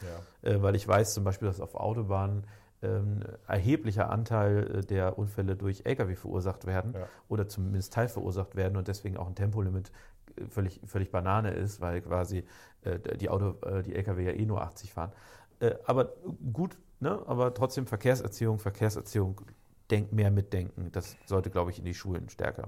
[0.44, 0.50] Ja.
[0.52, 2.46] äh, weil ich weiß zum Beispiel, dass auf Autobahnen
[2.84, 7.08] ähm, erheblicher Anteil äh, der Unfälle durch Lkw verursacht werden Ja.
[7.28, 9.92] oder zumindest teilverursacht werden und deswegen auch ein Tempolimit
[10.38, 12.44] äh, völlig, völlig Banane ist, weil quasi
[12.84, 15.12] äh, die, Auto, äh, die Lkw ja eh nur 80 fahren.
[15.60, 16.14] Äh, aber
[16.54, 17.20] gut, ne?
[17.26, 19.42] aber trotzdem Verkehrserziehung, Verkehrserziehung,
[19.90, 22.68] denk, mehr mitdenken, das sollte, glaube ich, in die Schulen stärker.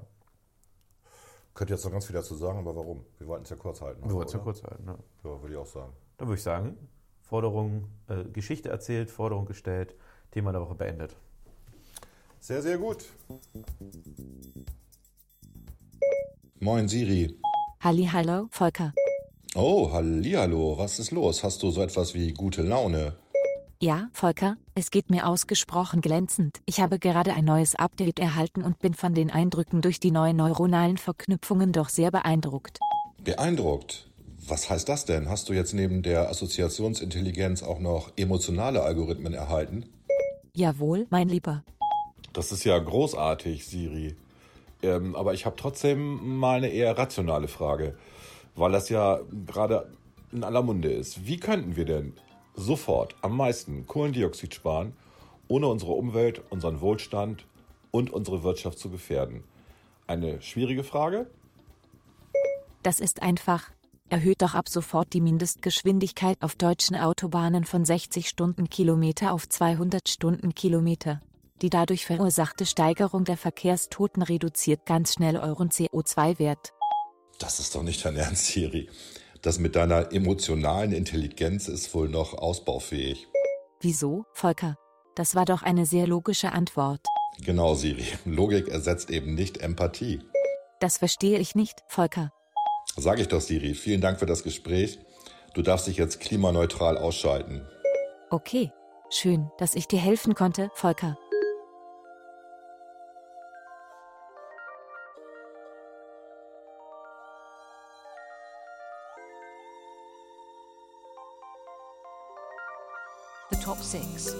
[1.59, 3.03] Könnte jetzt noch ganz viel dazu sagen, aber warum?
[3.17, 4.01] Wir wollten es ja kurz halten.
[4.07, 4.85] Wir wollten es ja kurz halten.
[4.85, 4.95] Ne?
[5.25, 5.91] Ja, würde ich auch sagen.
[6.15, 6.77] Dann würde ich sagen,
[7.21, 9.93] Forderung, äh, Geschichte erzählt, Forderung gestellt,
[10.31, 11.17] Thema der Woche beendet.
[12.39, 13.03] Sehr, sehr gut.
[16.61, 17.37] Moin Siri.
[17.81, 18.93] Halli, hallo, Volker.
[19.53, 21.43] Oh, hallihallo, was ist los?
[21.43, 23.17] Hast du so etwas wie gute Laune?
[23.81, 26.59] Ja, Volker, es geht mir ausgesprochen glänzend.
[26.65, 30.35] Ich habe gerade ein neues Update erhalten und bin von den Eindrücken durch die neuen
[30.35, 32.79] neuronalen Verknüpfungen doch sehr beeindruckt.
[33.23, 34.09] Beeindruckt.
[34.45, 35.29] Was heißt das denn?
[35.29, 39.85] Hast du jetzt neben der Assoziationsintelligenz auch noch emotionale Algorithmen erhalten?
[40.53, 41.63] Jawohl, mein Lieber.
[42.33, 44.17] Das ist ja großartig, Siri.
[44.83, 47.95] Ähm, aber ich habe trotzdem mal eine eher rationale Frage,
[48.55, 49.89] weil das ja gerade
[50.33, 51.25] in aller Munde ist.
[51.25, 52.11] Wie könnten wir denn
[52.61, 54.93] sofort am meisten Kohlendioxid sparen,
[55.47, 57.45] ohne unsere Umwelt, unseren Wohlstand
[57.91, 59.43] und unsere Wirtschaft zu gefährden?
[60.07, 61.27] Eine schwierige Frage?
[62.83, 63.69] Das ist einfach.
[64.09, 71.21] Erhöht doch ab sofort die Mindestgeschwindigkeit auf deutschen Autobahnen von 60 Stundenkilometer auf 200 Stundenkilometer.
[71.61, 76.73] Die dadurch verursachte Steigerung der Verkehrstoten reduziert ganz schnell euren CO2-Wert.
[77.37, 78.89] Das ist doch nicht dein Ernst, Siri.
[79.41, 83.27] Das mit deiner emotionalen Intelligenz ist wohl noch ausbaufähig.
[83.81, 84.75] Wieso, Volker?
[85.15, 87.01] Das war doch eine sehr logische Antwort.
[87.45, 88.05] Genau, Siri.
[88.25, 90.19] Logik ersetzt eben nicht Empathie.
[90.79, 92.31] Das verstehe ich nicht, Volker.
[92.97, 93.75] Sag ich doch, Siri.
[93.75, 94.99] Vielen Dank für das Gespräch.
[95.53, 97.65] Du darfst dich jetzt klimaneutral ausschalten.
[98.29, 98.71] Okay.
[99.09, 101.17] Schön, dass ich dir helfen konnte, Volker.
[113.89, 114.35] Six.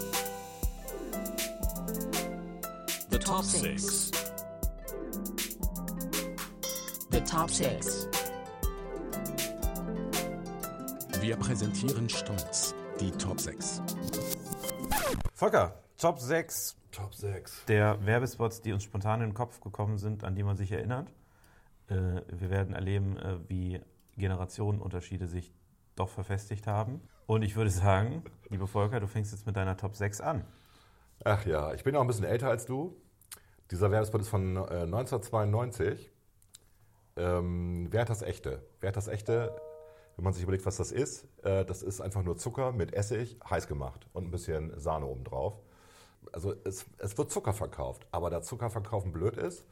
[3.09, 4.11] The top six.
[7.09, 8.07] The top six.
[11.19, 13.81] Wir präsentieren stolz die Top 6.
[15.33, 17.65] Volker, Top 6 Top 6.
[17.67, 21.11] der Werbespots, die uns spontan in den Kopf gekommen sind, an die man sich erinnert.
[21.87, 23.81] Äh, wir werden erleben, äh, wie
[24.15, 25.51] Generationenunterschiede sich
[25.95, 27.01] doch verfestigt haben.
[27.29, 30.43] Und ich würde sagen, liebe Volker, du fängst jetzt mit deiner Top 6 an.
[31.23, 32.95] Ach ja, ich bin auch ein bisschen älter als du.
[33.69, 36.09] Dieser Werbespot ist von äh, 1992.
[37.17, 38.63] Ähm, wer hat das echte?
[38.79, 39.55] Wer hat das echte?
[40.15, 43.37] wenn man sich überlegt, was das ist, äh, das ist einfach nur Zucker mit Essig
[43.47, 45.53] heiß gemacht und ein bisschen Sahne obendrauf.
[46.33, 49.63] Also es, es wird Zucker verkauft, aber da Zuckerverkaufen blöd ist,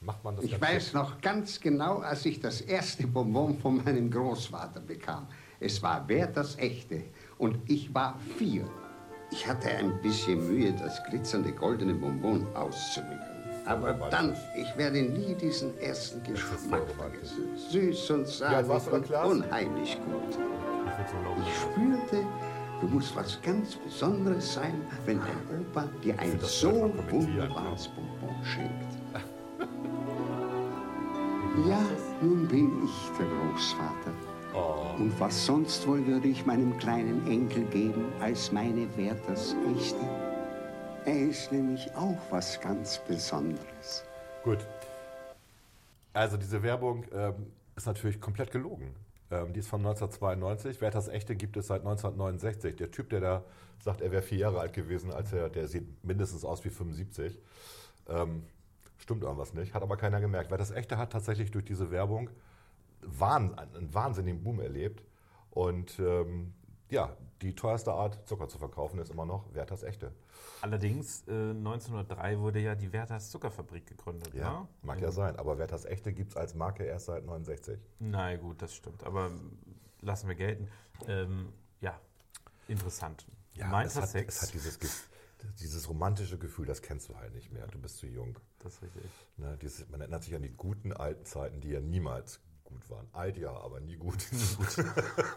[0.00, 0.94] macht man das Ich weiß schlecht.
[0.94, 5.26] noch ganz genau, als ich das erste Bonbon von meinem Großvater bekam.
[5.64, 7.04] Es war Werthers echte
[7.38, 8.68] und ich war vier.
[9.30, 13.18] Ich hatte ein bisschen Mühe, das glitzernde goldene Bonbon auszumischen.
[13.64, 17.56] Aber dann, ich werde nie diesen ersten Geschmack vergessen.
[17.56, 20.38] Süß und da, und unheimlich gut.
[21.46, 22.26] Ich spürte,
[22.82, 28.44] du musst was ganz Besonderes sein, wenn dein Opa dir ein das so wunderbares Bonbon
[28.44, 28.84] schenkt.
[31.68, 31.78] Ja,
[32.20, 34.33] nun bin ich der Großvater.
[34.54, 34.94] Oh.
[34.98, 39.96] Und was sonst wohl würde ich meinem kleinen Enkel geben als meine Werthers echte?
[41.04, 44.04] Er ist nämlich auch was ganz Besonderes.
[44.44, 44.64] Gut.
[46.12, 47.34] Also diese Werbung ähm,
[47.76, 48.94] ist natürlich komplett gelogen.
[49.30, 50.80] Ähm, die ist von 1992.
[50.80, 52.76] Werthers Echte gibt es seit 1969.
[52.76, 53.44] Der Typ, der da
[53.80, 57.38] sagt, er wäre vier Jahre alt gewesen, als er, der sieht mindestens aus wie 75.
[58.08, 58.44] Ähm,
[58.98, 60.50] stimmt irgendwas nicht, hat aber keiner gemerkt.
[60.50, 62.30] Werthers Echte hat tatsächlich durch diese Werbung
[63.06, 65.04] Wahn, einen wahnsinnigen Boom erlebt.
[65.50, 66.54] Und ähm,
[66.90, 70.12] ja, die teuerste Art, Zucker zu verkaufen, ist immer noch Werthers Echte.
[70.60, 74.32] Allerdings, äh, 1903 wurde ja die Werthers Zuckerfabrik gegründet.
[74.34, 74.68] Ja, ne?
[74.82, 75.36] mag ja sein.
[75.36, 77.78] Aber Werthers Echte gibt es als Marke erst seit 69.
[77.98, 79.04] Na gut, das stimmt.
[79.04, 79.30] Aber
[80.00, 80.68] lassen wir gelten.
[81.06, 82.00] Ähm, ja,
[82.68, 83.26] interessant.
[83.56, 84.36] mein es hat, Sex.
[84.36, 84.78] es hat dieses,
[85.60, 87.66] dieses romantische Gefühl, das kennst du halt nicht mehr.
[87.66, 88.38] Du bist zu jung.
[88.60, 89.10] das ist richtig.
[89.36, 92.40] Ne, dieses, man erinnert sich an die guten alten Zeiten, die ja niemals
[92.74, 93.06] gut waren.
[93.12, 94.18] Alt ja, aber nie gut.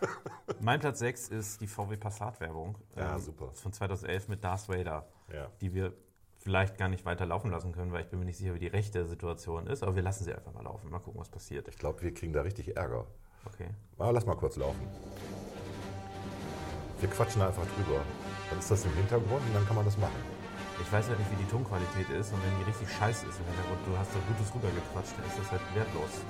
[0.60, 2.78] Mein Platz 6 ist die VW Passat-Werbung.
[2.96, 3.52] Ja, ähm, super.
[3.54, 5.08] Von 2011 mit Darth Vader.
[5.32, 5.50] Ja.
[5.62, 5.94] Die wir
[6.40, 8.68] vielleicht gar nicht weiter laufen lassen können, weil ich bin mir nicht sicher, wie die
[8.68, 9.84] rechte Situation ist.
[9.84, 10.90] Aber wir lassen sie einfach mal laufen.
[10.90, 11.68] Mal gucken, was passiert.
[11.68, 13.06] Ich glaube, wir kriegen da richtig Ärger.
[13.46, 13.70] Okay.
[13.98, 14.88] Aber lass mal kurz laufen.
[17.00, 18.02] Wir quatschen einfach drüber.
[18.50, 20.38] Dann ist das im Hintergrund und dann kann man das machen.
[20.82, 22.34] Ich weiß halt nicht, wie die Tonqualität ist.
[22.34, 25.40] Und wenn die richtig scheiße ist im Hintergrund, du hast da Gutes rübergequatscht, dann ist
[25.40, 26.22] das halt wertlos.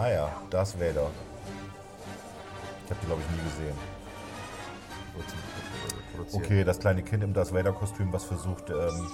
[0.00, 1.10] Ah ja, das Vader.
[2.84, 3.76] Ich habe die, glaube ich, nie gesehen.
[6.32, 9.10] Okay, das kleine Kind im Darth Vader-Kostüm, was versucht, ähm,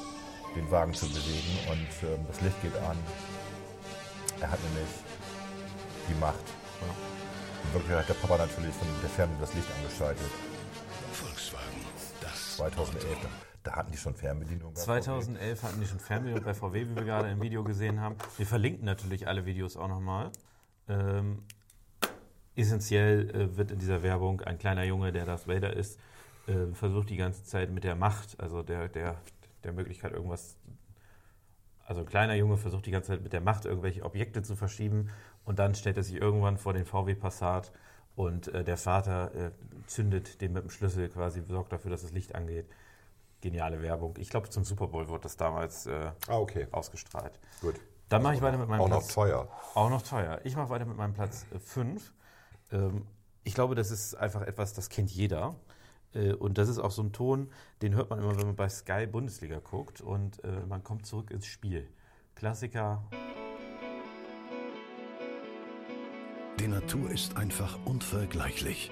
[0.55, 2.97] den Wagen zu bewegen und ähm, das Licht geht an.
[4.41, 4.89] Er hat nämlich
[6.09, 6.39] die Macht.
[7.65, 10.31] In Wirklichkeit hat der Papa natürlich von der Ferne das Licht angeschaltet.
[11.11, 11.65] Volkswagen,
[12.21, 13.29] das 2011, da,
[13.65, 14.73] da hatten die schon Fernbedienung.
[14.73, 18.15] bei 2011 hatten die schon Fernbedienung bei VW, wie wir gerade im Video gesehen haben.
[18.37, 20.31] Wir verlinken natürlich alle Videos auch nochmal.
[20.89, 21.43] Ähm,
[22.55, 25.99] essentiell äh, wird in dieser Werbung ein kleiner Junge, der Darth Vader ist,
[26.47, 29.17] äh, versucht die ganze Zeit mit der Macht, also der, der,
[29.65, 30.57] der Möglichkeit irgendwas,
[31.85, 35.11] also ein kleiner Junge versucht die ganze Zeit mit der Macht irgendwelche Objekte zu verschieben
[35.45, 37.73] und dann stellt er sich irgendwann vor den VW Passat
[38.17, 39.51] und äh, der Vater äh,
[39.87, 42.67] zündet den mit dem Schlüssel quasi, sorgt dafür, dass das Licht angeht.
[43.43, 44.15] Geniale Werbung.
[44.19, 46.67] Ich glaube, zum Super Bowl wurde das damals äh, Ah, okay.
[46.73, 47.39] ausgestrahlt.
[47.61, 47.75] Gut.
[48.09, 49.15] Dann mache ich weiter mit meinem Auch noch Platz.
[49.15, 49.49] teuer.
[49.75, 50.41] Auch noch teuer.
[50.45, 52.13] Ich mache weiter mit meinem Platz 5.
[52.71, 53.07] Ähm,
[53.43, 55.57] ich glaube, das ist einfach etwas, das kennt jeder.
[56.15, 57.51] Äh, und das ist auch so ein Ton,
[57.83, 61.31] den hört man immer, wenn man bei Sky Bundesliga guckt und äh, man kommt zurück
[61.31, 61.89] ins Spiel.
[62.35, 63.03] Klassiker.
[66.61, 68.91] Die Natur ist einfach unvergleichlich.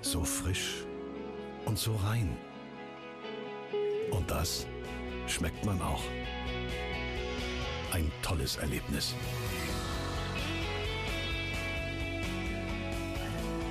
[0.00, 0.84] So frisch
[1.66, 2.36] und so rein.
[4.10, 4.66] Und das
[5.26, 6.02] schmeckt man auch.
[7.92, 9.14] Ein tolles Erlebnis.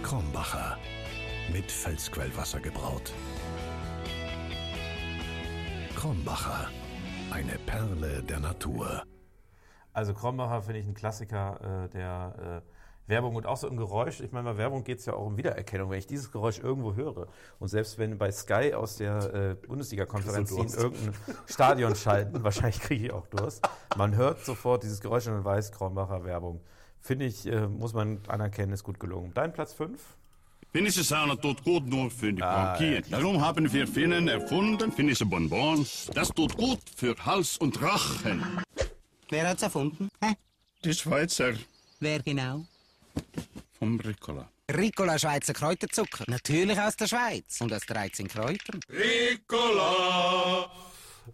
[0.03, 0.77] Krombacher.
[1.51, 3.11] Mit Felsquellwasser gebraut.
[5.95, 6.69] Krombacher.
[7.31, 9.03] Eine Perle der Natur.
[9.91, 12.80] Also Krombacher finde ich ein Klassiker äh, der äh,
[13.11, 14.21] Werbung und auch so im Geräusch.
[14.21, 15.91] Ich meine, bei Werbung geht es ja auch um Wiedererkennung.
[15.91, 17.27] Wenn ich dieses Geräusch irgendwo höre
[17.59, 21.13] und selbst wenn bei Sky aus der äh, Bundesliga-Konferenz du irgendein
[21.45, 23.67] Stadion schalten, wahrscheinlich kriege ich auch Durst.
[23.95, 26.61] Man hört sofort dieses Geräusch und man weiß, Krombacher Werbung.
[26.99, 29.31] Finde ich, äh, muss man anerkennen, ist gut gelungen.
[29.35, 30.01] Dein Platz 5?
[30.71, 33.03] Finnische Sauna tut gut nur für die Bronchien.
[33.11, 36.09] Darum haben wir Finnen erfunden, finnische Bonbons.
[36.13, 38.41] Das tut gut für Hals und Rachen.
[39.29, 40.09] Wer hat's erfunden?
[40.21, 40.33] Hä?
[40.85, 41.53] Die Schweizer
[42.01, 42.65] Wer genau?
[43.77, 44.49] Vom Ricola.
[44.71, 46.23] Ricola Schweizer Kräuterzucker.
[46.27, 47.59] Natürlich aus der Schweiz.
[47.61, 48.79] Und aus 13 Kräutern.
[48.89, 50.69] Ricola!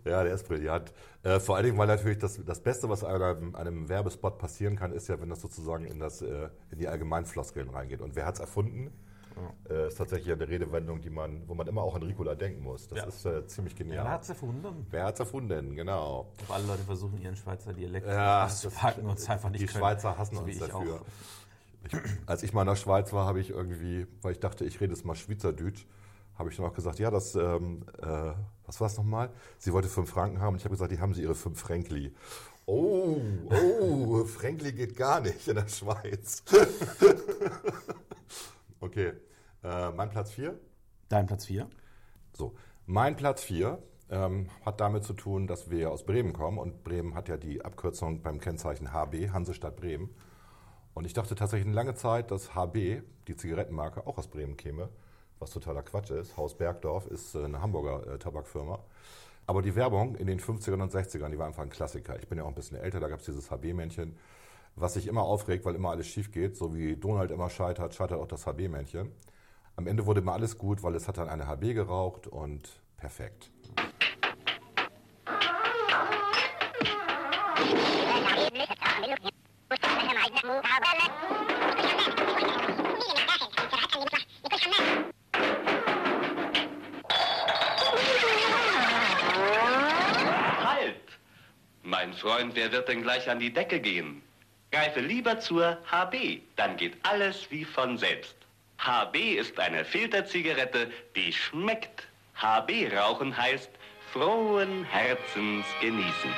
[0.05, 0.91] Ja, der ist brillant.
[1.23, 4.91] Äh, vor allen Dingen, weil natürlich das, das Beste, was einem, einem Werbespot passieren kann,
[4.91, 8.01] ist ja, wenn das sozusagen in, das, äh, in die Allgemeinfloskeln reingeht.
[8.01, 8.91] Und wer hat es erfunden?
[9.69, 12.87] Äh, ist tatsächlich eine Redewendung, die man, wo man immer auch an Ricola denken muss.
[12.87, 13.05] Das Ja.
[13.05, 14.03] ist äh, ziemlich genial.
[14.05, 14.87] Wer hat's erfunden?
[14.89, 15.75] Wer hat's erfunden?
[15.75, 16.33] Genau.
[16.49, 19.79] Alle Leute versuchen ihren Schweizer Dialekt Ja, zu packen und es einfach nicht die können.
[19.79, 21.01] Schweizer hassen So wie uns ich dafür.
[21.01, 21.05] auch.
[21.87, 24.79] Ich, als ich mal in der Schweiz war, habe ich irgendwie, weil ich dachte, ich
[24.79, 25.85] rede jetzt mal Schweizerdeutsch,
[26.37, 28.33] habe ich dann auch gesagt, ja, das, ähm, äh,
[28.65, 29.31] was war es nochmal?
[29.57, 32.13] Sie wollte fünf Franken haben und ich habe gesagt, die haben sie ihre fünf Fränkli.
[32.65, 33.19] Oh,
[33.49, 36.43] oh, Fränkli geht gar nicht in der Schweiz.
[38.79, 39.13] okay,
[39.63, 40.59] äh, mein Platz 4.
[41.09, 41.67] Dein Platz 4?
[42.33, 46.83] So, mein Platz 4 ähm, hat damit zu tun, dass wir aus Bremen kommen und
[46.83, 50.09] Bremen hat ja die Abkürzung beim Kennzeichen HB, Hansestadt Bremen.
[50.97, 54.89] Und ich dachte tatsächlich eine lange Zeit, dass HB, die Zigarettenmarke, auch aus Bremen käme,
[55.37, 56.37] was totaler Quatsch ist.
[56.37, 58.79] Haus Bergdorf ist äh, eine Hamburger äh, Tabakfirma.
[59.45, 62.19] Aber die Werbung in den 50ern und 60ern, die war einfach ein Klassiker.
[62.19, 64.17] Ich bin ja auch ein bisschen älter, da gab es dieses HB-Männchen,
[64.75, 66.57] was sich immer aufregt, weil immer alles schief geht.
[66.57, 69.11] So wie Donald immer scheitert, scheitert auch das HB-Männchen.
[69.75, 73.51] Am Ende wurde immer alles gut, weil es hat dann eine HB geraucht und perfekt.
[91.83, 94.21] Mein Freund, wer wird denn gleich an die Decke gehen?
[94.71, 98.35] Greife lieber zur HB, dann geht alles wie von selbst.
[98.77, 102.07] HB ist eine Filterzigarette, die schmeckt.
[102.35, 103.71] HB rauchen heißt
[104.11, 106.33] frohen Herzens genießen.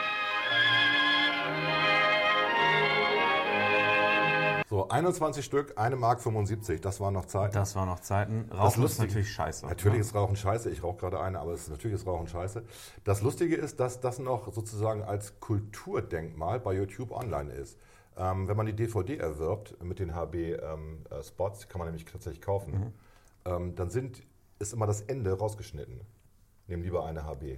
[4.69, 7.55] So, 21 Stück, eine Mark 75, das waren noch Zeiten.
[7.55, 8.45] Das waren noch Zeiten.
[8.49, 9.65] Das Rauchen ist Lustige- natürlich scheiße.
[9.65, 10.01] Natürlich ne?
[10.01, 10.69] ist Rauchen scheiße.
[10.69, 12.63] Ich rauche gerade eine, aber es ist natürlich ist Rauchen scheiße.
[13.03, 17.79] Das Lustige ist, dass das noch sozusagen als Kulturdenkmal bei YouTube online ist.
[18.15, 22.93] Ähm, wenn man die DVD erwirbt mit den HB-Spots, kann man nämlich tatsächlich kaufen, Mhm.
[23.45, 24.21] ähm, dann sind,
[24.59, 26.01] ist immer das Ende rausgeschnitten.
[26.67, 27.57] Nehmen lieber eine HB.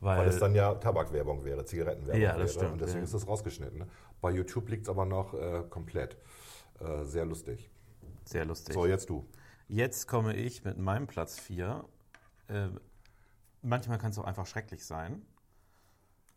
[0.00, 2.48] Weil, Weil- es dann ja Tabakwerbung wäre, Zigarettenwerbung Ja, das wäre.
[2.50, 3.04] stimmt, und deswegen ja.
[3.04, 3.84] ist das rausgeschnitten.
[4.20, 6.16] Bei YouTube liegt es aber noch äh, komplett.
[6.80, 7.70] Äh, sehr lustig.
[8.24, 8.74] Sehr lustig.
[8.74, 9.26] So, jetzt du.
[9.68, 11.84] Jetzt komme ich mit meinem Platz 4.
[12.48, 12.68] Äh,
[13.62, 15.22] manchmal kann es auch einfach schrecklich sein.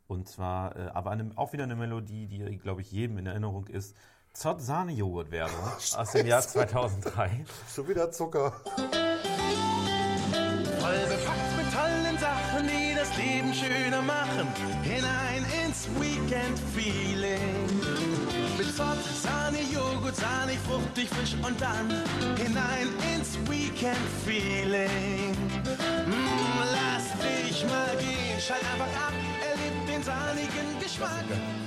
[0.08, 3.68] Und zwar, äh, aber eine, auch wieder eine Melodie, die, glaube ich, jedem in Erinnerung
[3.68, 3.96] ist.
[4.34, 5.60] Zott Sahne Joghurt Werbung
[5.96, 7.46] aus dem Jahr 2003.
[7.74, 8.52] Schon wieder Zucker.
[10.80, 11.51] Voll bepackt
[13.12, 14.48] das Leben schöner machen.
[14.84, 17.68] Hinein ins Weekend-Feeling.
[18.58, 21.90] Mit Zott, Sahne, Joghurt, sahnig, fruchtig, frisch und dann
[22.38, 25.36] hinein ins Weekend-Feeling.
[26.08, 29.14] Mm, lass dich mal gehen, schalt einfach ab,
[29.50, 31.26] erleb den sahnigen Geschmack.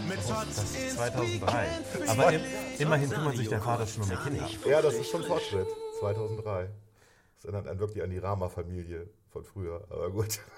[0.08, 1.22] Mit Zott Das ist ins 2003.
[1.22, 2.08] Weekend-Feeling.
[2.08, 2.42] Aber im,
[2.78, 4.48] immerhin kümmert sich der Vater schon um die Kinder.
[4.68, 5.68] Ja, das ist schon Fortschritt.
[6.00, 6.68] 2003.
[7.36, 9.84] Das erinnert einen wirklich an die Rama-Familie von früher.
[9.90, 10.40] Aber gut.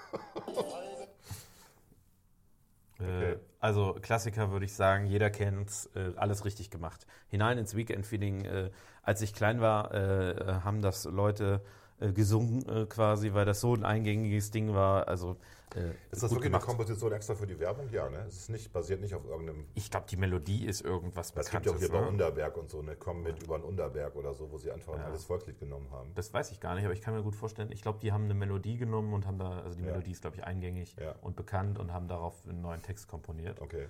[2.99, 7.05] Äh, also Klassiker würde ich sagen, jeder kennt äh, alles richtig gemacht.
[7.27, 8.45] Hinein ins Weekend-Feeling.
[8.45, 8.71] Äh,
[9.03, 11.61] als ich klein war, äh, haben das Leute
[11.99, 15.07] äh, gesungen quasi, weil das so ein eingängiges Ding war.
[15.07, 15.37] Also
[15.75, 16.63] äh, Ist das wirklich gemacht.
[16.63, 17.89] eine Komposition extra für die Werbung?
[17.91, 18.23] Ja, ne?
[18.27, 19.65] Es ist nicht, basiert nicht auf irgendeinem.
[19.75, 22.07] Ich glaube, die Melodie ist irgendwas Es gibt ja auch hier bei ne?
[22.07, 22.95] Unterberg und so, ne?
[22.95, 26.11] Komm mit über den Unterberg oder so, wo sie einfach ein altes Volkslied genommen haben.
[26.15, 28.25] Das weiß ich gar nicht, aber ich kann mir gut vorstellen, ich glaube, die haben
[28.25, 29.91] eine Melodie genommen und haben da, also die Ja.
[29.91, 31.15] Melodie ist, glaube ich, eingängig Ja.
[31.21, 33.61] und bekannt und haben darauf einen neuen Text komponiert.
[33.61, 33.87] Okay.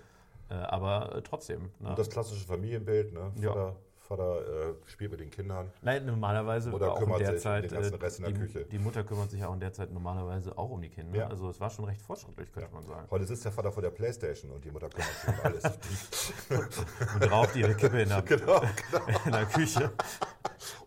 [0.49, 1.71] Äh, aber äh, trotzdem.
[1.79, 1.89] Ne?
[1.89, 3.31] Und das klassische Familienbild, ne?
[3.35, 3.49] Ja.
[3.53, 3.75] Vater,
[4.07, 5.71] Vater äh, spielt mit den Kindern.
[5.81, 8.25] Nein, normalerweise Oder auch in kümmert der sich Zeit, um den ganzen äh, Rest in
[8.25, 8.65] der die, Küche.
[8.65, 11.17] die Mutter kümmert sich auch in der Zeit normalerweise auch um die Kinder.
[11.19, 11.27] Ja.
[11.27, 13.07] Also es war schon recht fortschrittlich, könnte man sagen.
[13.11, 15.63] Heute sitzt der Vater vor der Playstation und die Mutter kümmert sich um alles.
[17.15, 18.61] Und raucht ihre Kippe in der, Genau,
[19.25, 19.91] in der Küche.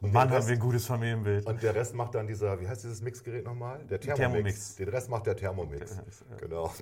[0.01, 1.47] Und Mann, den haben Rest- wir ein gutes Familienbild.
[1.47, 3.85] Und der Rest macht dann dieser, wie heißt dieses Mixgerät nochmal?
[3.87, 4.19] Der Thermomix.
[4.33, 4.77] Thermomix.
[4.77, 5.99] Den Rest macht der Thermomix.
[6.41, 6.73] Genau.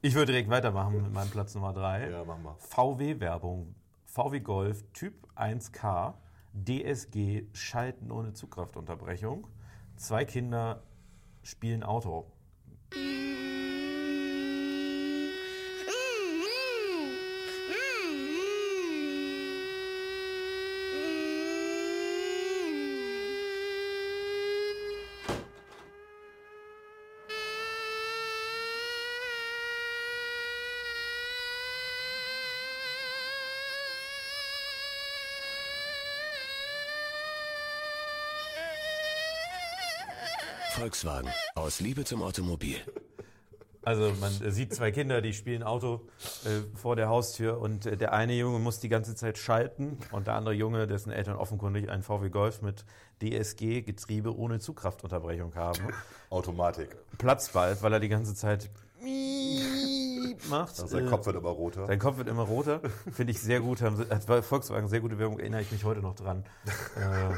[0.00, 2.10] Ich würde direkt weitermachen mit meinem Platz Nummer 3.
[2.10, 2.54] Ja, mach mal.
[2.58, 3.74] VW-Werbung.
[4.18, 6.14] VW Golf Typ 1K,
[6.52, 9.46] DSG, Schalten ohne Zugkraftunterbrechung.
[9.94, 10.82] Zwei Kinder
[11.44, 12.26] spielen Auto.
[40.88, 41.28] Volkswagen.
[41.54, 42.76] Aus Liebe zum Automobil.
[43.82, 46.00] Also man sieht zwei Kinder, die spielen Auto
[46.46, 50.26] äh, vor der Haustür und äh, der eine Junge muss die ganze Zeit schalten und
[50.26, 52.86] der andere Junge, dessen Eltern offenkundig einen VW Golf mit
[53.20, 55.80] DSG-Getriebe ohne Zugkraftunterbrechung haben,
[56.30, 56.96] Automatik.
[57.18, 58.70] platzt bald, weil er die ganze Zeit
[60.48, 60.70] macht.
[60.80, 61.86] Also sein Äh, Kopf wird immer roter.
[61.86, 62.80] Sein Kopf wird immer roter.
[63.12, 63.82] Finde ich sehr gut.
[64.26, 66.44] Bei Volkswagen sehr gute Werbung, erinnere ich mich heute noch dran.
[66.96, 67.34] Äh,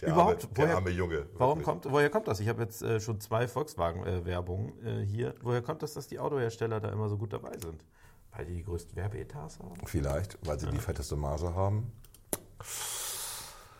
[0.00, 1.26] Der Überhaupt, arme, der arme Junge.
[1.34, 2.40] Warum kommt, woher kommt das?
[2.40, 5.34] Ich habe jetzt äh, schon zwei Volkswagen-Werbungen äh, hier.
[5.42, 7.84] Woher kommt das, dass die Autohersteller da immer so gut dabei sind?
[8.32, 9.74] Weil die die größten Werbeetats haben?
[9.84, 11.92] Vielleicht, weil sie die fetteste Marge haben.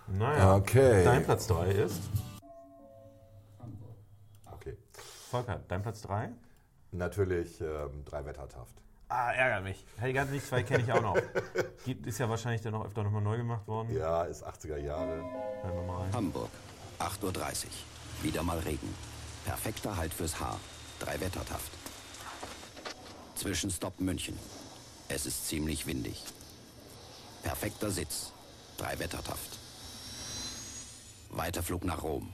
[0.08, 1.04] Naja, Okay.
[1.04, 2.02] dein Platz 3 ist?
[4.52, 4.76] Okay.
[5.30, 6.30] Volker, dein Platz 3?
[6.92, 8.74] Natürlich ähm, drei Wettertaft.
[9.10, 9.84] Ah, ärgert mich.
[9.98, 11.16] Hey, ganz nicht, zwei kenne ich auch noch.
[11.84, 13.92] Gibt, ist ja wahrscheinlich dann noch öfter nochmal neu gemacht worden.
[13.92, 15.24] Ja, ist 80er Jahre.
[15.62, 16.12] Hören wir mal rein.
[16.12, 16.50] Hamburg,
[17.00, 17.24] 8.30
[17.64, 17.70] Uhr.
[18.22, 18.94] Wieder mal Regen.
[19.44, 20.60] Perfekter Halt fürs Haar.
[21.00, 21.72] Drei Wettertaft.
[23.34, 24.38] Zwischenstopp München.
[25.08, 26.22] Es ist ziemlich windig.
[27.42, 28.32] Perfekter Sitz.
[28.76, 29.58] Drei Wettertaft.
[31.30, 32.32] Weiterflug nach Rom.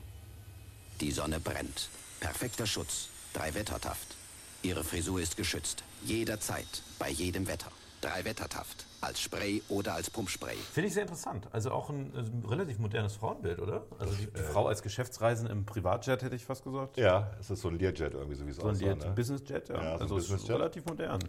[1.00, 1.88] Die Sonne brennt.
[2.20, 3.08] Perfekter Schutz.
[3.32, 4.14] Drei Wettertaft.
[4.62, 5.82] Ihre Frisur ist geschützt.
[6.04, 6.66] Jederzeit.
[6.98, 7.70] Bei jedem Wetter.
[8.00, 8.84] Drei Wettertaft.
[9.00, 10.54] Als Spray oder als Pumpspray.
[10.56, 11.48] Finde ich sehr interessant.
[11.52, 13.84] Also auch ein, also ein relativ modernes Frauenbild, oder?
[13.98, 16.96] Also die, die Frau als Geschäftsreisen im Privatjet, hätte ich fast gesagt.
[16.96, 18.84] Ja, es ist so ein Learjet irgendwie, so wie es So ein aussah.
[18.84, 19.12] Lear- ne?
[19.14, 19.74] Businessjet, ja.
[19.76, 21.20] so ein Also es ist relativ modern.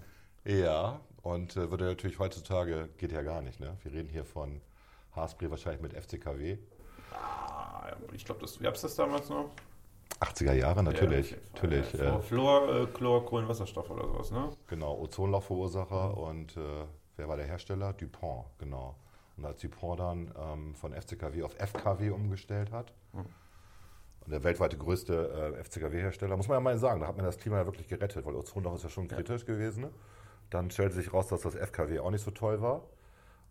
[0.45, 3.75] Ja, und äh, würde natürlich heutzutage, geht ja gar nicht, ne?
[3.83, 4.61] Wir reden hier von
[5.15, 6.57] Haarspray wahrscheinlich mit FCKW.
[7.13, 9.49] Ah, ich glaube, das gab es das damals noch?
[10.19, 11.31] 80er Jahre, natürlich.
[11.31, 14.49] Ja, natürlich äh, Fluor, äh, Chlor, Kohlenwasserstoff oder sowas, ne?
[14.67, 16.85] Genau, Ozonlochverursacher und äh,
[17.17, 17.93] wer war der Hersteller?
[17.93, 18.95] Dupont, genau.
[19.37, 22.93] Und als Dupont dann ähm, von FCKW auf FKW umgestellt hat,
[24.27, 27.37] und der weltweite größte äh, FCKW-Hersteller, muss man ja mal sagen, da hat man das
[27.37, 29.83] Klima ja wirklich gerettet, weil Ozonloch ist ja schon kritisch gewesen.
[29.83, 29.91] Ne?
[30.49, 32.83] Dann stellte sich raus, dass das FKW auch nicht so toll war.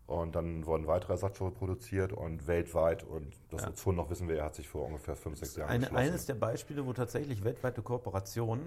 [0.07, 3.69] Und dann wurden weitere Ersatzstoffe produziert und weltweit, und das Ja.
[3.69, 6.93] Ozonloch, wissen wir, hat sich vor ungefähr fünf, sechs Jahren Eine, eines der Beispiele, wo
[6.93, 8.61] tatsächlich weltweite Kooperation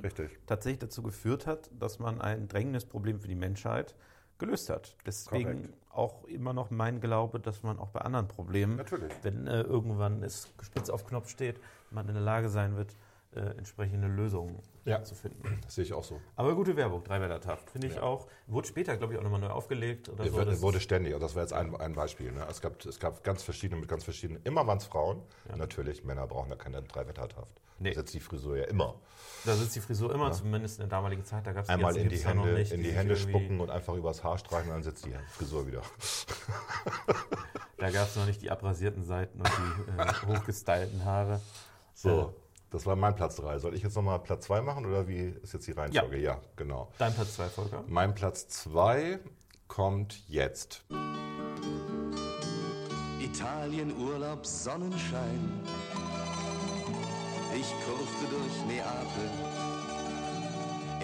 [0.47, 3.95] tatsächlich dazu geführt hat, dass man ein drängendes Problem für die Menschheit
[4.37, 4.97] gelöst hat.
[5.07, 5.75] Deswegen Korrekt.
[5.91, 9.13] auch immer noch mein Glaube, dass man auch bei anderen Problemen, Natürlich.
[9.23, 11.59] wenn äh, irgendwann es spitz auf Knopf steht,
[11.91, 12.95] man in der Lage sein wird,
[13.35, 15.03] äh, entsprechende Lösungen Ja.
[15.05, 15.61] zu finden.
[15.63, 16.21] Das sehe ich auch so.
[16.37, 18.03] Aber gute Werbung, Dreiwettertaft, finde ich Ja.
[18.03, 18.27] auch.
[18.49, 20.37] Wurde später, glaube ich, auch nochmal neu aufgelegt oder Er so.
[20.39, 22.33] wurde, wurde ständig, und das war jetzt ein, ein Beispiel.
[22.33, 22.45] Ne?
[22.51, 25.23] Es, gab, es gab ganz verschiedene mit ganz verschiedenen, immer waren es Frauen.
[25.57, 27.61] Natürlich, Männer brauchen ja keine Dreiwettertaft.
[27.79, 27.91] Nee.
[27.93, 28.97] Da sitzt die Frisur ja immer.
[29.47, 30.33] Da sitzt die Frisur immer, Ja.
[30.33, 31.47] zumindest in der damaligen Zeit.
[31.47, 33.59] Da gab es Einmal in die ja noch Hände, nicht, in die sich Hände spucken
[33.61, 35.81] und einfach übers Haar streichen und dann sitzt die Frisur wieder.
[37.79, 41.41] Da gab es noch nicht die abrasierten Seiten und die äh, hochgestylten Haare.
[41.95, 42.35] So,
[42.71, 43.59] das war mein Platz 3.
[43.59, 46.19] Soll ich jetzt nochmal Platz 2 machen oder wie ist jetzt die Reihenfolge?
[46.19, 46.93] Ja, genau.
[46.99, 47.85] Dein Platz 2, Volker?
[47.89, 49.19] Mein Platz 2
[49.67, 50.85] kommt jetzt.
[53.21, 55.63] Italien Urlaub Sonnenschein.
[57.55, 59.31] Ich kurfte durch Neapel.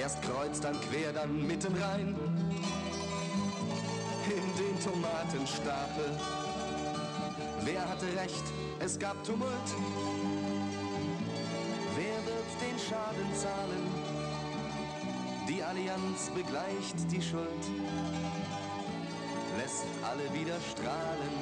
[0.00, 2.14] Erst kreuz, dann quer, dann mitten rein.
[4.26, 6.10] In den Tomatenstapel.
[7.62, 8.44] Wer hatte recht?
[8.78, 9.50] Es gab Tumult.
[12.76, 13.86] Den Schaden zahlen?
[15.48, 17.64] Die Allianz begleicht die Schuld.
[19.56, 21.36] Lässt alle wieder strahlen.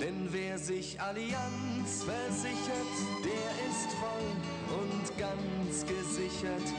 [0.00, 2.94] Denn wer sich Allianz versichert,
[3.24, 6.72] der ist voll und ganz gesichert.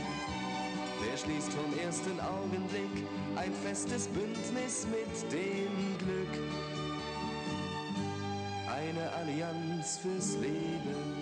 [1.03, 6.43] Der schließt vom ersten Augenblick ein festes Bündnis mit dem Glück.
[8.73, 11.14] Eine Allianz fürs Leben.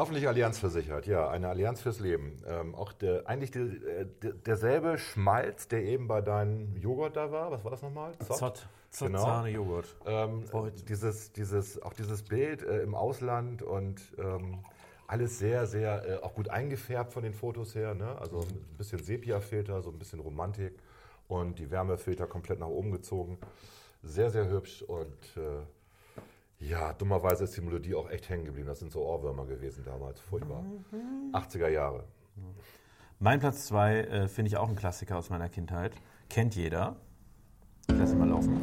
[0.00, 2.42] Hoffentlich Allianz versichert, ja, eine Allianz fürs Leben.
[2.46, 7.30] Ähm, auch der, eigentlich die, äh, der, derselbe Schmalz, der eben bei deinem Joghurt da
[7.30, 7.50] war.
[7.50, 8.12] Was war das nochmal?
[8.18, 8.66] Zott.
[8.88, 9.94] Zott Sahne Joghurt.
[10.06, 10.44] Ähm,
[10.88, 14.64] dieses, dieses, auch dieses Bild äh, im Ausland und ähm,
[15.06, 17.94] alles sehr, sehr äh, auch gut eingefärbt von den Fotos her.
[17.94, 18.16] Ne?
[18.18, 20.78] Also ein bisschen Sepia-Filter, so ein bisschen Romantik
[21.28, 23.36] und die Wärmefilter komplett nach oben gezogen.
[24.02, 25.60] Sehr, sehr hübsch und äh,
[26.60, 28.68] ja, dummerweise ist die Melodie auch echt hängen geblieben.
[28.68, 30.20] Das sind so Ohrwürmer gewesen damals.
[30.20, 30.62] Furchtbar.
[31.32, 32.04] 80er Jahre.
[33.18, 35.94] Mein Platz 2 äh, finde ich auch ein Klassiker aus meiner Kindheit.
[36.28, 36.96] Kennt jeder.
[37.88, 38.60] Ich lasse ihn mal laufen.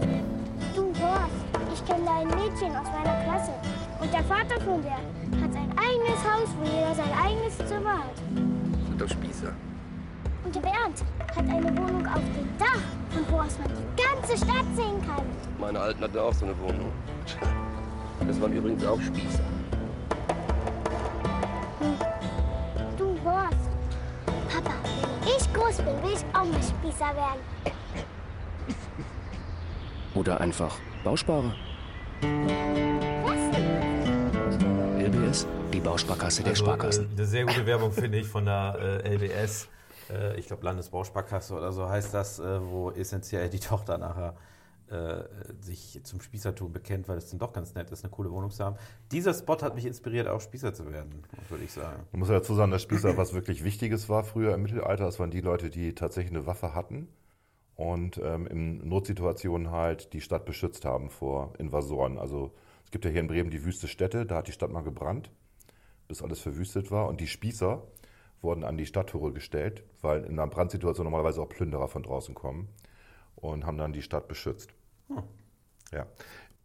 [0.75, 3.51] Du Horst, ich kenne ein Mädchen aus meiner Klasse.
[3.99, 4.97] Und der Vater von der
[5.41, 8.17] hat sein eigenes Haus, wo jeder sein eigenes Zimmer hat.
[8.17, 9.53] Sind doch Spießer.
[10.45, 11.03] Und der Bernd
[11.35, 15.25] hat eine Wohnung auf dem Dach, von wo aus man die ganze Stadt sehen kann.
[15.59, 16.91] Meine Alten hatten auch so eine Wohnung.
[18.25, 19.43] Das waren übrigens auch Spießer.
[22.97, 23.69] Du Horst.
[24.49, 24.73] Papa,
[25.23, 27.41] wenn ich groß bin, will ich auch mal Spießer werden.
[30.15, 31.53] Oder einfach Bausparer.
[34.99, 37.05] LBS, die Bausparkasse der Also, Sparkassen.
[37.05, 39.67] Äh, eine sehr gute Werbung finde ich von der äh, LBS.
[40.09, 44.35] Äh, ich glaube, Landesbausparkasse oder so heißt das, äh, wo essentiell die Tochter nachher
[44.89, 45.23] äh,
[45.59, 48.63] sich zum Spießertum bekennt, weil es dann doch ganz nett ist, eine coole Wohnung zu
[48.63, 48.77] haben.
[49.11, 52.03] Dieser Spot hat mich inspiriert, auch Spießer zu werden, würde ich sagen.
[52.11, 55.05] Man muss ja dazu sagen, dass Spießer was wirklich Wichtiges war früher im Mittelalter.
[55.05, 57.07] Das waren die Leute, die tatsächlich eine Waffe hatten
[57.75, 62.17] und ähm, in Notsituationen halt die Stadt beschützt haben vor Invasoren.
[62.17, 64.81] Also es gibt ja hier in Bremen die wüste Städte, da hat die Stadt mal
[64.81, 65.29] gebrannt,
[66.07, 67.07] bis alles verwüstet war.
[67.07, 67.83] Und die Spießer
[68.41, 72.69] wurden an die Stadttore gestellt, weil in einer Brandsituation normalerweise auch Plünderer von draußen kommen
[73.35, 74.73] und haben dann die Stadt beschützt.
[75.07, 75.23] Hm.
[75.91, 76.05] Ja.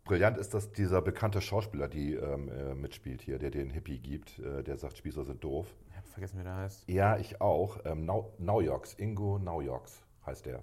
[0.05, 4.39] Brillant ist, dass dieser bekannte Schauspieler, die ähm, äh, mitspielt hier, der den Hippie gibt,
[4.41, 5.67] äh, der sagt, Spießer sind doof.
[5.91, 6.89] Ich habe vergessen, wie der heißt.
[6.89, 7.79] Ja, ich auch.
[7.85, 10.63] Ähm, Nau Naujoks, Ingo Naujoks heißt der.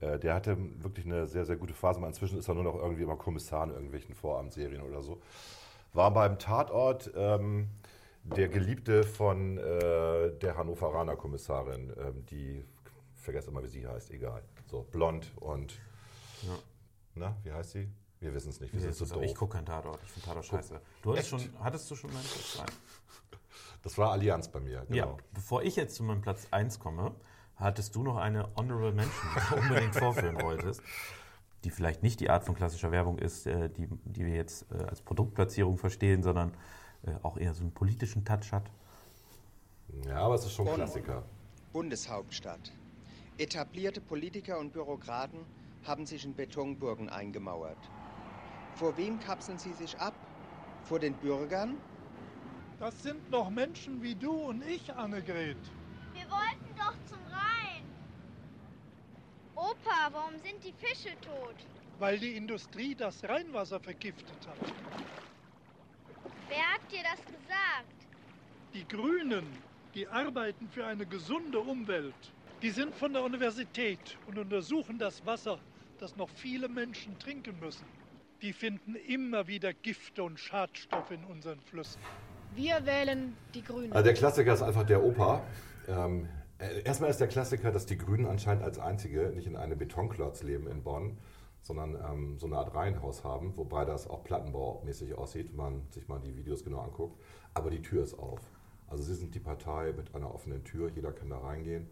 [0.00, 2.00] Äh, der hatte wirklich eine sehr, sehr gute Phase.
[2.00, 5.20] Mal Inzwischen ist er nur noch irgendwie immer Kommissar in irgendwelchen Vorabendserien oder so.
[5.92, 7.68] War beim Tatort ähm,
[8.24, 12.64] der Geliebte von äh, der Hannoveraner Kommissarin, ähm, die,
[13.14, 14.42] ich vergesse immer, wie sie heißt, egal.
[14.66, 15.78] So, blond und,
[16.42, 16.58] Ja.
[17.18, 17.88] Na, wie heißt sie?
[18.20, 19.24] Wir wissen es nicht, wir Nee, sind das so doof.
[19.24, 20.00] ich gucke keinen Tatort.
[20.02, 20.80] Ich finde Tatort scheiße.
[21.02, 22.72] Du hattest, schon, hattest du schon meinen Platz 1?
[23.82, 25.18] Das war Allianz bei mir, Ja, genau.
[25.32, 27.14] bevor ich jetzt zu meinem Platz 1 komme,
[27.54, 30.82] hattest du noch eine Honorable Mention, die du unbedingt vorführen wolltest,
[31.62, 34.82] die vielleicht nicht die Art von klassischer Werbung ist, äh, die, die wir jetzt äh,
[34.82, 36.54] als Produktplatzierung verstehen, sondern
[37.06, 38.68] äh, auch eher so einen politischen Touch hat.
[40.06, 40.74] Ja, aber es ist schon Bonn.
[40.74, 41.22] Klassiker.
[41.72, 42.72] Bundeshauptstadt.
[43.38, 45.38] Etablierte Politiker und Bürokraten
[45.84, 47.78] haben sich in Betonburgen eingemauert.
[48.74, 50.14] Vor wem kapseln sie sich ab?
[50.84, 51.76] Vor den Bürgern?
[52.78, 55.56] Das sind noch Menschen wie du und ich, Annegret.
[56.12, 57.84] Wir wollten doch zum Rhein.
[59.56, 61.56] Opa, warum sind die Fische tot?
[61.98, 64.72] Weil die Industrie das Rheinwasser vergiftet hat.
[66.48, 68.06] Wer hat dir das gesagt?
[68.74, 69.44] Die Grünen,
[69.94, 72.32] die arbeiten für eine gesunde Umwelt.
[72.60, 75.60] Die sind von der Universität und untersuchen das Wasser,
[76.00, 77.84] das noch viele Menschen trinken müssen.
[78.42, 82.00] Die finden immer wieder Gifte und Schadstoffe in unseren Flüssen.
[82.56, 83.92] Wir wählen die Grünen.
[83.92, 85.40] Also der Klassiker ist einfach der Opa.
[85.86, 86.28] Ähm,
[86.58, 90.42] äh, erstmal ist der Klassiker, dass die Grünen anscheinend als einzige nicht in einem Betonklotz
[90.42, 91.16] leben in Bonn,
[91.62, 96.08] sondern ähm, so eine Art Reihenhaus haben, wobei das auch plattenbaumäßig aussieht, wenn man sich
[96.08, 97.20] mal die Videos genau anguckt.
[97.54, 98.40] Aber die Tür ist auf.
[98.88, 101.88] Also sie sind die Partei mit einer offenen Tür, jeder kann da reingehen.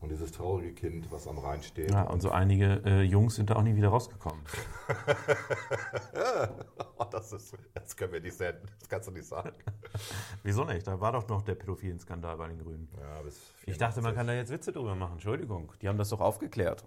[0.00, 1.90] Und dieses traurige Kind, was am Rhein steht.
[1.90, 4.40] Ja, und so einige äh, Jungs sind da auch nie wieder rausgekommen.
[6.98, 9.52] oh, das, ist, das können wir nicht senden, das kannst du nicht sagen.
[10.42, 10.86] Wieso nicht?
[10.86, 12.88] Da war doch noch der pädophilen Skandal bei den Grünen.
[13.00, 15.14] Ja, bis ich dachte, man kann da jetzt Witze drüber machen.
[15.14, 16.84] Entschuldigung, die haben das doch aufgeklärt.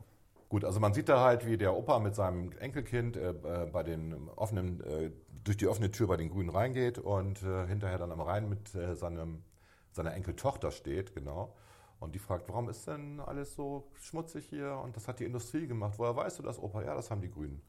[0.49, 3.83] Gut, also man sieht da halt, wie der Opa mit seinem Enkelkind äh, äh, bei
[3.83, 5.11] den offenen, äh,
[5.43, 8.73] durch die offene Tür bei den Grünen reingeht und äh, hinterher dann am Rhein mit
[8.73, 9.43] äh, seinem,
[9.91, 11.55] seiner Enkeltochter steht, genau.
[11.99, 14.79] Und die fragt, warum ist denn alles so schmutzig hier?
[14.83, 15.95] Und das hat die Industrie gemacht.
[15.97, 16.81] Woher weißt du das, Opa?
[16.83, 17.61] Ja, das haben die Grünen.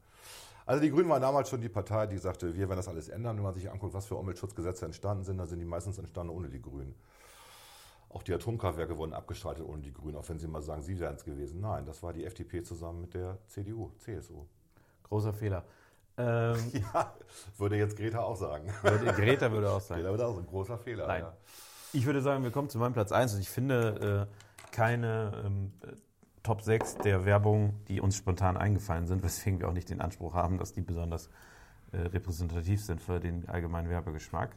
[0.65, 3.35] Also die Grünen waren damals schon die Partei, die sagte, wir werden das alles ändern.
[3.35, 6.49] Wenn man sich anguckt, was für Umweltschutzgesetze entstanden sind, dann sind die meistens entstanden ohne
[6.49, 6.95] die Grünen.
[8.09, 11.15] Auch die Atomkraftwerke wurden abgestrahlt ohne die Grünen, auch wenn Sie mal sagen, Sie wären
[11.15, 11.61] es gewesen.
[11.61, 14.45] Nein, das war die FDP zusammen mit der CDU, CSU.
[15.03, 15.65] Großer Fehler.
[16.17, 17.15] Ähm, ja,
[17.57, 18.71] würde jetzt Greta auch sagen.
[18.81, 20.01] Würde, Greta würde auch sagen.
[20.01, 21.07] Greta würde auch sagen, großer Fehler.
[21.07, 21.21] Nein.
[21.21, 21.37] Ja.
[21.93, 25.73] Ich würde sagen, wir kommen zu meinem Platz 1 und ich finde äh, keine ähm,
[26.41, 30.33] Top 6 der Werbung, die uns spontan eingefallen sind, weswegen wir auch nicht den Anspruch
[30.33, 31.29] haben, dass die besonders
[31.91, 34.55] äh, repräsentativ sind für den allgemeinen Werbegeschmack.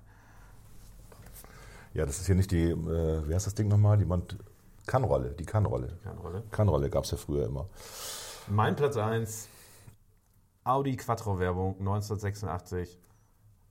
[1.92, 3.98] Ja, das ist hier nicht die, äh, wie heißt das Ding nochmal?
[3.98, 4.38] Die Mont
[4.86, 5.98] Kannrolle, die Kannrolle.
[6.02, 6.42] Kannrolle.
[6.50, 7.68] Kannrolle gab es ja früher immer.
[8.48, 9.48] Mein Platz 1,
[10.62, 12.98] Audi Quattro-Werbung 1986.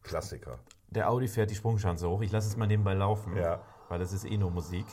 [0.01, 0.59] Klassiker.
[0.95, 2.21] Der Audi fährt die Sprungschanze hoch.
[2.21, 3.59] Ich lasse es mal nebenbei laufen, Ja.
[3.89, 4.85] weil das ist eh nur Musik.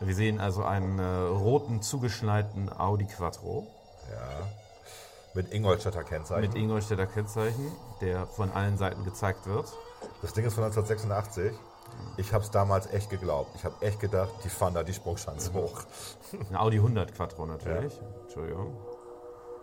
[0.00, 3.66] Wir sehen also einen äh, roten, zugeschneiten Audi Quattro.
[4.10, 4.46] Ja.
[5.34, 6.40] Mit Ingolstädter Kennzeichen.
[6.40, 7.70] Mit Ingolstädter Kennzeichen,
[8.00, 9.66] der von allen Seiten gezeigt wird.
[10.22, 11.52] Das Ding ist von 1986.
[12.16, 13.50] Ich habe es damals echt geglaubt.
[13.54, 15.82] Ich habe echt gedacht, die fahren da die Sprungschanze hoch.
[16.50, 18.00] Ein Audi 100 Quattro natürlich.
[18.22, 18.76] Entschuldigung.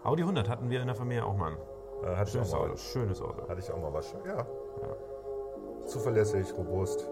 [0.04, 1.58] Audi 100 hatten wir in der Familie auch mal.
[2.04, 2.54] Äh, Schönes.
[2.54, 2.78] Auto.
[2.78, 3.50] Schönes Auto.
[3.50, 4.14] Hatte ich auch mal was.
[4.26, 4.46] Ja.
[5.88, 7.06] Zuverlässig, robust.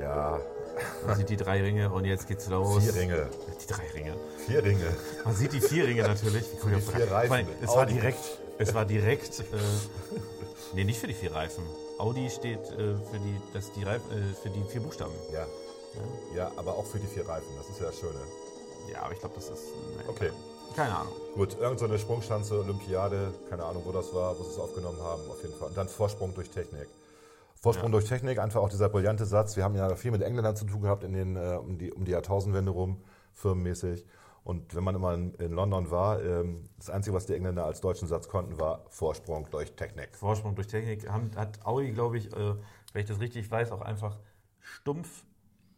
[0.00, 0.40] Ja.
[1.06, 2.82] Man sieht die drei Ringe und jetzt geht's los.
[2.82, 3.28] Vier Ringe.
[3.60, 4.14] Die drei Ringe.
[4.46, 4.96] Vier Ringe.
[5.24, 6.44] Man sieht die vier Ringe natürlich.
[6.44, 7.32] Für die vier Reifen.
[7.32, 7.94] Allem, Es war Audi.
[7.94, 8.38] direkt.
[8.58, 9.40] Es war direkt.
[9.40, 9.44] Äh,
[10.74, 11.64] nee, nicht für die vier Reifen.
[11.98, 15.12] Audi steht äh, für, die, das, die Reif, äh, für die vier Buchstaben.
[15.32, 15.46] Ja.
[16.34, 17.48] Ja, aber auch für die vier Reifen.
[17.58, 18.18] Das ist ja das Schöne.
[18.90, 19.64] Ja, aber ich glaube, das ist.
[19.98, 20.30] nee, Okay.
[20.74, 21.12] Keine Ahnung.
[21.34, 25.22] Gut, irgendeine so Sprungschanze, Olympiade, keine Ahnung, wo das war, wo sie es aufgenommen haben,
[25.30, 25.68] auf jeden Fall.
[25.68, 26.88] Und dann Vorsprung durch Technik.
[27.54, 29.56] Vorsprung durch Technik, einfach auch dieser brillante Satz.
[29.56, 32.04] Wir haben ja viel mit Engländern zu tun gehabt in den, äh, um, die, um
[32.04, 33.02] die Jahrtausendwende rum,
[33.34, 34.04] firmenmäßig.
[34.44, 37.80] Und wenn man immer in, in London war, ähm, das Einzige, was die Engländer als
[37.80, 40.16] deutschen Satz konnten, war Vorsprung durch Technik.
[40.16, 42.54] Vorsprung durch Technik haben, hat Audi, glaube ich, äh,
[42.92, 44.18] wenn ich das richtig weiß, auch einfach
[44.60, 45.24] stumpf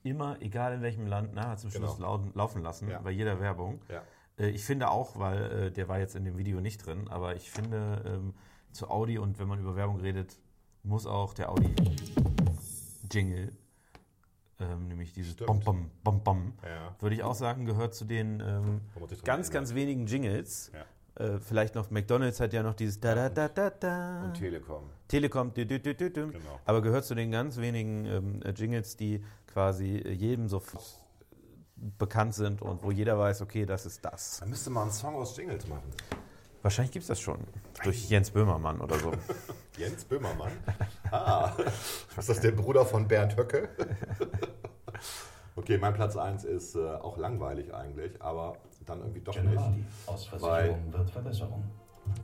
[0.03, 2.23] immer, egal in welchem Land, na, zum Schluss Genau.
[2.35, 3.01] laufen lassen, Ja.
[3.01, 3.83] bei jeder Werbung.
[3.91, 4.03] Ja.
[4.39, 7.37] Äh, ich finde auch, weil äh, der war jetzt in dem Video nicht drin, aber
[7.37, 8.35] ich finde ähm,
[8.73, 10.39] zu Audi und wenn man über Werbung redet,
[10.83, 11.75] muss auch der Audi
[13.11, 13.53] Jingle,
[14.61, 15.37] ähm, nämlich dieses.
[15.37, 16.53] Bom Bom Bom Bom,
[17.01, 18.81] würde ich auch sagen, gehört zu den ähm,
[19.25, 20.73] ganz, ganz wenigen Jingles.
[21.17, 24.25] Äh, vielleicht noch McDonalds hat ja noch dieses da da da da da.
[24.25, 24.91] Und Telekom.
[25.07, 26.33] Telekom, dü, dü, dü, dü,
[26.65, 30.61] aber gehört zu den ganz wenigen Jingles, die quasi jedem so
[31.99, 34.41] bekannt sind und wo jeder weiß, okay, das ist das.
[34.41, 35.91] Man müsste mal einen Song aus Jingles machen.
[36.63, 37.39] Wahrscheinlich gibt es das schon.
[37.83, 39.13] Durch Jens Böhmermann oder so.
[39.77, 40.53] Jens Böhmermann.
[41.11, 41.53] Ah,
[42.17, 43.69] ist das der Bruder von Bernd Höcke?
[45.57, 48.57] Okay, mein Platz 1 ist äh, auch langweilig eigentlich, aber
[48.87, 49.57] dann irgendwie doch nicht.
[50.07, 51.65] Aus Weil Versicherung wird Verbesserung.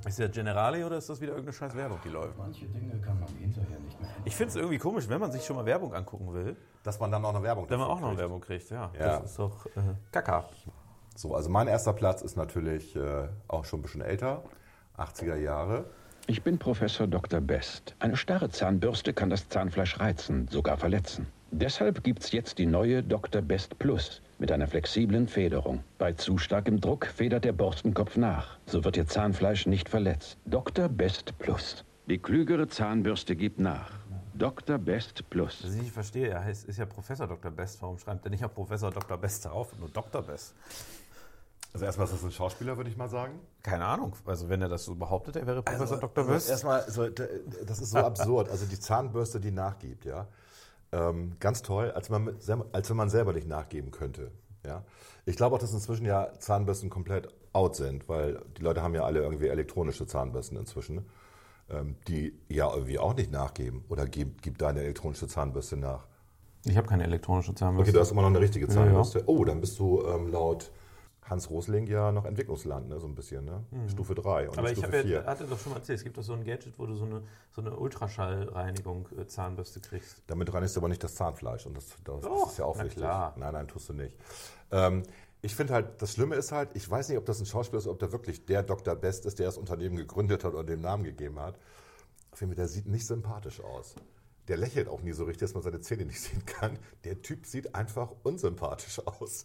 [0.06, 2.36] Ist der Generali oder ist das wieder irgendeine scheiß Werbung, die läuft?
[2.38, 4.10] Manche Dinge kann man hinterher nicht mehr.
[4.24, 7.10] Ich finde es irgendwie komisch, wenn man sich schon mal Werbung angucken will, dass man
[7.12, 8.20] dann noch eine Werbung wenn man auch noch eine kriegt.
[8.20, 8.70] Werbung kriegt.
[8.70, 9.18] Ja, Ja.
[9.20, 9.70] das ist doch äh,
[10.12, 10.44] Kaka.
[11.16, 14.42] So, also mein erster Platz ist natürlich äh, auch schon ein bisschen älter,
[14.96, 15.84] 80er Jahre.
[16.26, 17.40] Ich bin Professor Dr.
[17.40, 17.94] Best.
[17.98, 21.26] Eine starre Zahnbürste kann das Zahnfleisch reizen, sogar verletzen.
[21.50, 23.42] Deshalb gibt's jetzt die neue Dr.
[23.42, 25.84] Best Plus mit einer flexiblen Federung.
[25.98, 28.58] Bei zu starkem Druck federt der Borstenkopf nach.
[28.66, 30.38] So wird Ihr Zahnfleisch nicht verletzt.
[30.46, 30.88] Dr.
[30.88, 31.84] Best Plus.
[32.06, 33.92] Die klügere Zahnbürste gibt nach.
[34.34, 34.78] Dr.
[34.78, 35.62] Best Plus.
[35.62, 37.50] Was ich nicht verstehe, er heißt, ist ja Professor Dr.
[37.50, 37.82] Best.
[37.82, 39.18] Warum schreibt er nicht auch Professor Dr.
[39.18, 40.22] Best drauf und nur Dr.
[40.22, 40.54] Best?
[41.74, 43.38] Also erstmal ist das ein Schauspieler, würde ich mal sagen.
[43.62, 44.16] Keine Ahnung.
[44.24, 46.24] Also wenn er das so behauptet, er wäre Professor Dr.
[46.24, 46.50] Also Best.
[46.50, 48.48] erstmal, so, das ist so absurd.
[48.48, 50.26] Also die Zahnbürste, die nachgibt, ja.
[50.92, 52.36] Ähm, ganz toll, als, man
[52.72, 54.32] als wenn man selber nicht nachgeben könnte.
[54.66, 54.84] Ja.
[55.24, 59.04] Ich glaube auch, dass inzwischen ja Zahnbürsten komplett out sind, weil die Leute haben ja
[59.04, 61.06] alle irgendwie elektronische Zahnbürsten inzwischen,
[61.70, 63.84] ähm, die ja irgendwie auch nicht nachgeben.
[63.88, 66.06] Oder gibt, gibt deine elektronische Zahnbürste nach?
[66.64, 67.90] Ich habe keine elektronische Zahnbürste.
[67.90, 69.22] Okay, du hast immer noch eine richtige Ja, Zahnbürste.
[69.26, 70.70] Oh, dann bist du ähm, laut
[71.30, 72.98] Hans Rosling ja noch Entwicklungsland, ne?
[72.98, 73.44] so ein bisschen.
[73.44, 73.64] Ne?
[73.70, 73.88] Mhm.
[73.88, 75.10] Stufe 3 und Aber ich Stufe habe 4.
[75.20, 77.04] ja, hatte doch schon mal erzählt, es gibt doch so ein Gadget, wo du so
[77.04, 77.22] eine,
[77.52, 80.22] so eine Ultraschallreinigung äh, Zahnbürste kriegst.
[80.26, 82.96] Damit reinigst du aber nicht das Zahnfleisch und das, das, Doch, ist ja auch wichtig.
[82.96, 83.34] klar.
[83.36, 84.16] Nein, nein, tust du nicht.
[84.72, 85.04] Ähm,
[85.42, 87.86] ich finde halt, das Schlimme ist halt, ich weiß nicht, ob das ein Schauspieler ist,
[87.86, 88.94] ob der wirklich der Dr.
[88.94, 91.58] Best ist, der das Unternehmen gegründet hat oder den Namen gegeben hat.
[92.32, 93.94] Auf jeden Fall, der sieht nicht sympathisch aus.
[94.48, 96.78] Der lächelt auch nie so richtig, dass man seine Zähne nicht sehen kann.
[97.04, 99.44] Der Typ sieht einfach unsympathisch aus.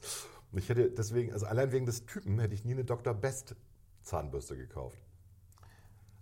[0.56, 3.14] Und ich hätte deswegen, also allein wegen des Typen, hätte ich nie eine Dr.
[3.14, 3.58] Best
[4.04, 4.98] Zahnbürste gekauft.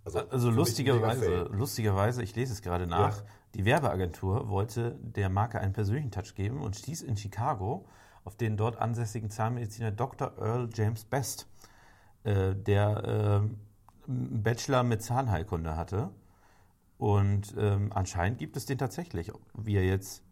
[0.04, 3.26] Also, mega lustigerweise, lustigerweise, ich lese es gerade nach, Ja.
[3.54, 7.86] die Werbeagentur wollte der Marke einen persönlichen Touch geben und stieß in Chicago
[8.24, 10.36] auf den dort ansässigen Zahnmediziner Dr.
[10.36, 11.46] Earl James Best,
[12.24, 16.10] äh, der äh, einen Bachelor mit Zahnheilkunde hatte.
[16.98, 19.30] Und ähm, anscheinend gibt es den tatsächlich.
[19.56, 20.23] Wie er jetzt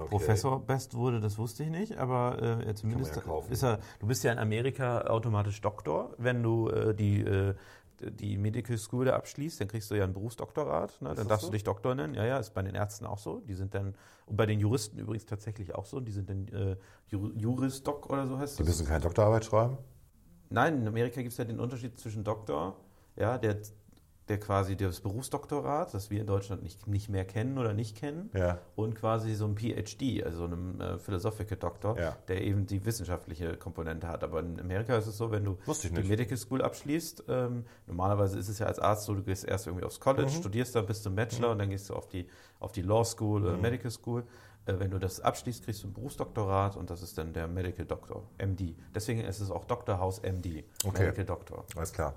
[0.00, 0.08] Okay.
[0.10, 3.78] Professor Best wurde, das wusste ich nicht, aber äh, zumindest ja ist er.
[3.98, 7.54] Du bist ja in Amerika automatisch Doktor, wenn du äh, die äh,
[8.00, 11.14] die Medical School da abschließt, dann kriegst du ja ein Berufsdoktorat, ne?
[11.16, 11.48] dann darfst so?
[11.50, 12.14] du dich Doktor nennen.
[12.14, 13.40] Ja, ja, ist bei den Ärzten auch so.
[13.40, 13.96] Die sind dann,
[14.26, 16.76] und bei den Juristen übrigens tatsächlich auch so, die sind dann äh,
[17.10, 18.68] Ju- Juris-Doc oder so heißt Die das.
[18.68, 19.78] müssen keine Doktorarbeit schreiben?
[20.48, 22.76] Nein, in Amerika gibt es ja den Unterschied zwischen Doktor,
[23.16, 23.56] ja, der,
[24.28, 28.30] der quasi das Berufsdoktorat, das wir in Deutschland nicht, nicht mehr kennen oder nicht kennen,
[28.34, 28.58] Ja.
[28.76, 32.16] und quasi so ein PhD, also einem äh, Philosophical Doctor, Ja.
[32.28, 34.22] der eben die wissenschaftliche Komponente hat.
[34.24, 36.02] Aber in Amerika ist es so, wenn du die.
[36.02, 39.84] Medical School abschließt, ähm, normalerweise ist es ja als Arzt so, du gehst erst irgendwie
[39.84, 40.36] aufs College, Mhm.
[40.36, 41.52] studierst dann bis zum Bachelor Mhm.
[41.52, 42.26] und dann gehst du auf die,
[42.60, 43.62] auf die Law School oder Mhm.
[43.62, 44.24] Medical School.
[44.66, 47.86] Äh, wenn du das abschließt, kriegst du ein Berufsdoktorat und das ist dann der Medical
[47.86, 48.76] Doctor, MD.
[48.94, 49.98] Deswegen ist es auch Dr.
[49.98, 51.04] House MD, Okay.
[51.04, 51.64] Medical Doctor.
[51.74, 52.14] Alles klar.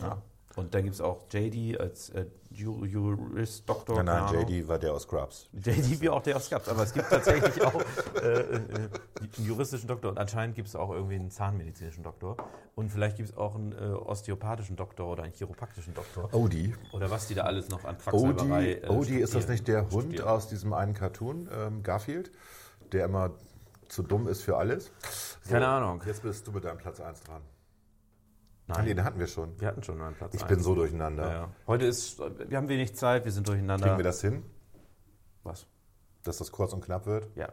[0.00, 0.22] Ja.
[0.58, 3.96] Und dann gibt es auch JD als äh, Ju- Jurist, Doktor.
[4.02, 4.48] Nein, nein, Ahnung.
[4.48, 5.48] JD war der aus Scrubs.
[5.52, 6.68] JD wie auch der aus Scrubs.
[6.68, 7.80] Aber es gibt tatsächlich auch
[8.20, 8.90] äh, äh, einen
[9.36, 12.36] juristischen Doktor und anscheinend gibt es auch irgendwie einen zahnmedizinischen Doktor.
[12.74, 16.28] Und vielleicht gibt es auch einen äh, osteopathischen Doktor oder einen chiropraktischen Doktor.
[16.34, 16.74] Odie.
[16.92, 19.82] Oder was die da alles noch an Quacksalberei Odie, äh, Odie ist das nicht der
[19.90, 20.26] Hund studieren.
[20.26, 22.32] aus diesem einen Cartoon, ähm, Garfield,
[22.90, 23.30] der immer
[23.88, 24.90] zu dumm ist für alles?
[25.48, 26.02] Keine Ahnung.
[26.04, 27.42] Jetzt bist du mit deinem Platz 1 dran.
[28.68, 28.84] Nein.
[28.84, 29.58] Nee, den hatten wir schon.
[29.60, 30.48] Wir hatten schon einen Platz Ich eins.
[30.48, 31.26] bin so durcheinander.
[31.26, 31.52] Ja, ja.
[31.66, 33.86] Heute ist, wir haben wenig Zeit, wir sind durcheinander.
[33.86, 34.44] Kriegen wir das hin?
[35.42, 35.66] Was?
[36.22, 37.28] Dass das kurz und knapp wird?
[37.34, 37.48] Ja.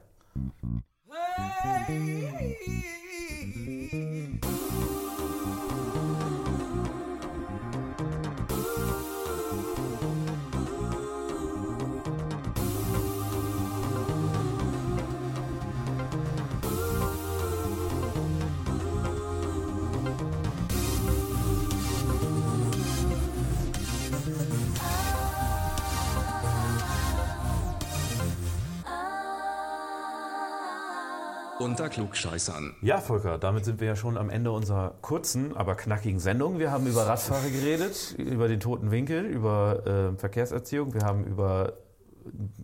[31.75, 32.73] Unter Klugscheißern.
[32.81, 36.57] Ja, Volker, damit sind wir ja schon am Ende unserer kurzen, aber knackigen Sendung.
[36.57, 41.73] Wir haben über Radfahrer geredet, über den toten Winkel, über äh, Verkehrserziehung, wir haben über.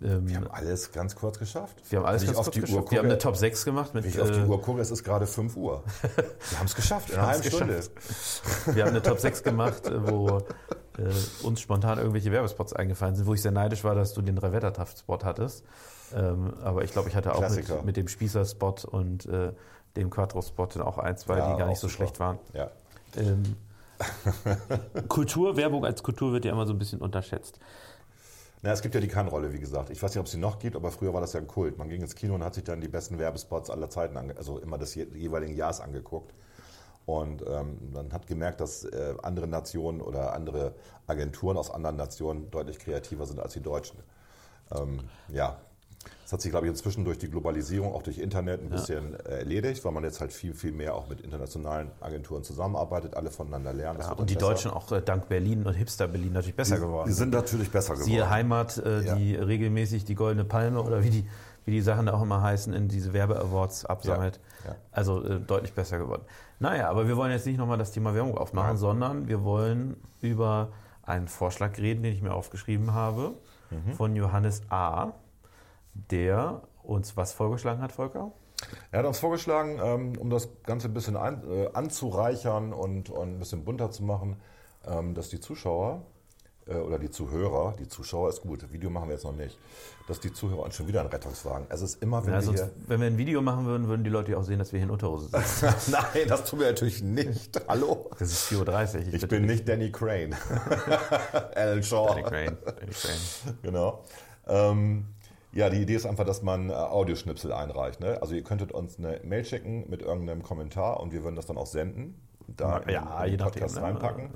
[0.01, 1.76] Ähm, wir haben alles ganz kurz geschafft.
[1.89, 2.86] Wir haben alles ganz auf kurz die geschafft.
[2.86, 4.05] Uhr wir haben gucke- eine Top 6 gemacht mit.
[4.05, 5.84] Wenn ich auf die äh, Uhr gucke, es ist gerade 5 Uhr.
[6.49, 7.76] Wir haben es geschafft, in Wir einer halben Stunde.
[7.76, 8.76] geschafft.
[8.76, 10.38] Wir haben eine Top 6 gemacht, äh, wo
[10.97, 14.38] äh, uns spontan irgendwelche Werbespots eingefallen sind, wo ich sehr neidisch war, dass du den
[14.38, 15.64] Drei-Wetter-Spot hattest.
[16.16, 19.53] Ähm, aber ich glaube, ich hatte auch mit, mit dem Spießer-Spot und äh,
[19.95, 21.97] dem Quattro-Spot auch ein, zwei, Ja, die gar nicht so super.
[21.97, 22.39] schlecht waren.
[22.53, 22.72] Ja.
[23.18, 23.55] Ähm,
[25.07, 27.59] Kultur, Werbung als Kultur wird ja immer so ein bisschen unterschätzt.
[28.64, 29.89] Na, es gibt ja die Kann-Rolle, wie gesagt.
[29.89, 31.78] Ich weiß nicht, ob es sie noch gibt, aber früher war das ja ein Kult.
[31.78, 34.59] Man ging ins Kino und hat sich dann die besten Werbespots aller Zeiten, ange also
[34.59, 36.34] immer des je jeweiligen Jahres angeguckt.
[37.07, 40.76] Und ähm, man hat gemerkt, dass äh, andere Nationen oder andere
[41.07, 43.99] Agenturen aus anderen Nationen deutlich kreativer sind als die Deutschen.
[44.72, 44.99] Ähm,
[45.30, 45.57] ja,
[46.23, 49.39] das hat sich, glaube ich, inzwischen durch die Globalisierung, auch durch Internet ein bisschen äh,
[49.39, 53.73] erledigt, weil man jetzt halt viel, viel mehr auch mit internationalen Agenturen zusammenarbeitet, alle voneinander
[53.73, 53.99] lernen.
[53.99, 54.53] Ja, und die dann besser.
[54.53, 57.07] Deutschen auch äh, dank Berlin und Hipster Berlin natürlich besser Die- geworden.
[57.09, 58.09] die sind natürlich besser geworden.
[58.09, 59.15] Siehe Heimat, äh, Ja.
[59.15, 61.27] die regelmäßig die Goldene Palme oder wie die,
[61.65, 64.39] wie die Sachen da auch immer heißen, in diese Werbe-Awards absammelt.
[64.91, 66.23] Also äh, deutlich besser geworden.
[66.59, 70.69] Naja, aber wir wollen jetzt nicht nochmal das Thema Werbung aufmachen, sondern wir wollen über
[71.03, 73.33] einen Vorschlag reden, den ich mir aufgeschrieben habe,
[73.71, 73.93] Mhm.
[73.93, 75.13] von Johannes A.,
[75.93, 78.31] der uns was vorgeschlagen hat, Volker?
[78.91, 83.39] Er hat uns vorgeschlagen, ähm, um das Ganze ein bisschen äh, anzureichern und, und ein
[83.39, 84.37] bisschen bunter zu machen,
[84.85, 86.03] ähm, dass die Zuschauer
[86.67, 89.57] äh, oder die Zuhörer, die Zuschauer ist gut, Video machen wir jetzt noch nicht,
[90.07, 91.65] dass die Zuhörer und schon wieder ein Rettungswagen.
[91.69, 94.09] Es ist immer, wenn Ja, wir sonst, wenn wir ein Video machen würden, würden die
[94.09, 95.73] Leute ja auch sehen, dass wir hier in Unterhose sitzen.
[95.91, 97.59] Nein, das tun wir natürlich nicht.
[97.67, 98.09] Hallo?
[98.19, 99.13] Das ist 4.30 Uhr.
[99.13, 100.35] Ich bin nicht Danny Crane.
[101.55, 102.07] Alan Shaw.
[102.09, 102.57] Danny Crane.
[102.65, 103.57] Danny Crane.
[103.63, 104.03] Genau.
[104.47, 105.07] Ähm,
[105.53, 107.99] ja, die Idee ist einfach, dass man äh, Audioschnipsel einreicht.
[107.99, 108.17] Ne?
[108.21, 111.57] Also ihr könntet uns eine Mail schicken mit irgendeinem Kommentar und wir würden das dann
[111.57, 112.15] auch senden.
[112.47, 113.81] Da in Ja, je nachdem, Podcast ne?
[113.81, 114.29] reinpacken.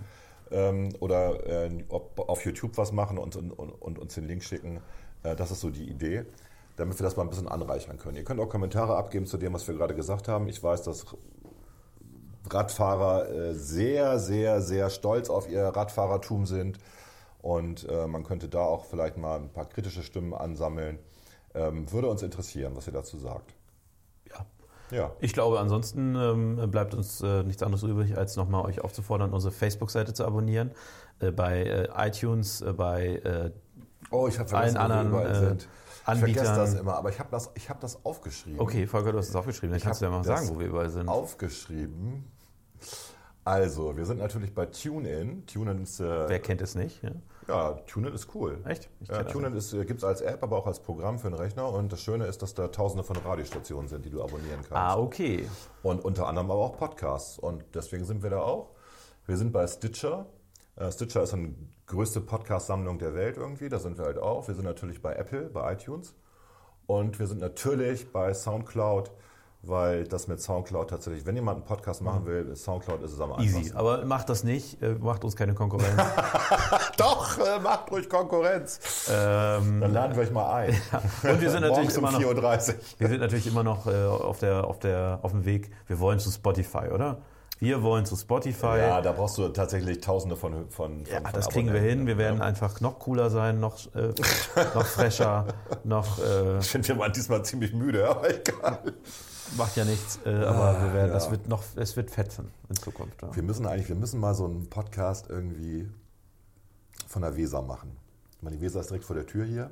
[0.51, 4.81] Ähm, oder äh, ob, auf YouTube was machen und, und, und uns den Link schicken.
[5.23, 6.25] Äh, das ist so die Idee,
[6.75, 8.17] damit wir das mal ein bisschen anreichern können.
[8.17, 10.47] Ihr könnt auch Kommentare abgeben zu dem, was wir gerade gesagt haben.
[10.47, 11.05] Ich weiß, dass
[12.49, 16.77] Radfahrer äh, sehr, sehr, sehr stolz auf ihr Radfahrertum sind.
[17.45, 20.97] Und äh, man könnte da auch vielleicht mal ein paar kritische Stimmen ansammeln.
[21.53, 23.53] Ähm, würde uns interessieren, was ihr dazu sagt.
[24.27, 24.47] Ja.
[24.89, 25.11] Ja.
[25.19, 29.51] Ich glaube, ansonsten ähm, bleibt uns äh, nichts anderes übrig, als nochmal euch aufzufordern, unsere
[29.51, 30.71] Facebook-Seite zu abonnieren.
[31.19, 33.51] Äh, bei äh, iTunes, äh, bei äh,
[34.09, 35.67] Oh, ich allen vergessen, wo wir anderen sind.
[36.01, 36.45] Ich Anbietern.
[36.45, 38.59] vergesse das immer, aber ich habe das, ich hab das aufgeschrieben.
[38.59, 39.69] Okay, Volker, du hast es aufgeschrieben.
[39.69, 41.07] Dann Ich kannst du ja mal sagen, wo wir überall sind.
[41.09, 42.25] Aufgeschrieben.
[43.45, 45.45] Also, wir sind natürlich bei TuneIn.
[45.45, 45.99] TuneIn ist.
[45.99, 47.01] Äh, Wer kennt es nicht?
[47.03, 47.11] Ja.
[47.47, 48.57] Ja, TuneIn ist cool.
[48.65, 48.89] Echt?
[49.01, 51.71] Ja, TuneIn gibt es als App, aber auch als Programm für den Rechner.
[51.71, 54.71] Und das Schöne ist, dass da tausende von Radiostationen sind, die du abonnieren kannst.
[54.73, 55.47] Ah, okay.
[55.83, 57.37] Und unter anderem aber auch Podcasts.
[57.37, 58.71] Und deswegen sind wir da auch.
[59.27, 60.25] Wir sind bei Stitcher.
[60.75, 61.53] Äh, Stitcher ist eine
[61.85, 63.69] größte Podcast-Sammlung der Welt irgendwie.
[63.69, 64.47] Da sind wir halt auch.
[64.47, 66.15] Wir sind natürlich bei Apple, bei iTunes.
[66.87, 69.11] Und wir sind natürlich bei Soundcloud,
[69.67, 73.31] weil das mit Soundcloud tatsächlich, wenn jemand einen Podcast machen will, Soundcloud ist es am
[73.39, 73.55] Easy.
[73.57, 73.77] einfachsten.
[73.77, 75.95] Aber macht das nicht, äh, macht uns keine Konkurrenz.
[76.97, 78.79] Doch, äh, macht ruhig Konkurrenz.
[79.09, 80.69] Ähm, Dann laden wir euch mal ein.
[81.23, 82.75] Und wir sind natürlich immer noch, 4.30 Uhr.
[82.97, 85.71] wir sind natürlich immer noch äh, auf, der, auf, der, auf dem Weg.
[85.87, 87.17] Wir wollen zu Spotify, oder?
[87.59, 88.79] Wir wollen zu Spotify.
[88.79, 92.05] Ja, da brauchst du tatsächlich tausende von, von, von Ja, von das kriegen wir hin.
[92.05, 94.09] Wir werden einfach noch cooler sein, noch, äh,
[94.75, 95.45] noch fresher,
[95.85, 96.19] noch.
[96.19, 98.79] Äh, Ich finde, wir waren diesmal ziemlich müde, aber egal.
[99.57, 101.13] Macht ja nichts, äh, aber wir werden, ja.
[101.13, 103.21] das wird noch, es wird fetzen in Zukunft.
[103.21, 103.35] Ja.
[103.35, 105.89] Wir müssen eigentlich, wir müssen mal so einen Podcast irgendwie
[107.07, 107.95] von der Weser machen.
[108.37, 109.69] Ich meine, die Weser ist direkt vor der Tür hier.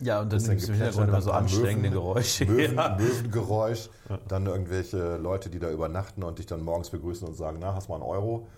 [0.00, 2.46] Ja, und dann du im Hintergrund immer so anstrengende Möwen, Geräusche.
[2.46, 2.96] Möwen, Ja.
[2.98, 3.90] Möwengeräusch,
[4.26, 7.88] dann irgendwelche Leute, die da übernachten und dich dann morgens begrüßen und sagen, na, hast
[7.88, 8.48] mal einen Euro.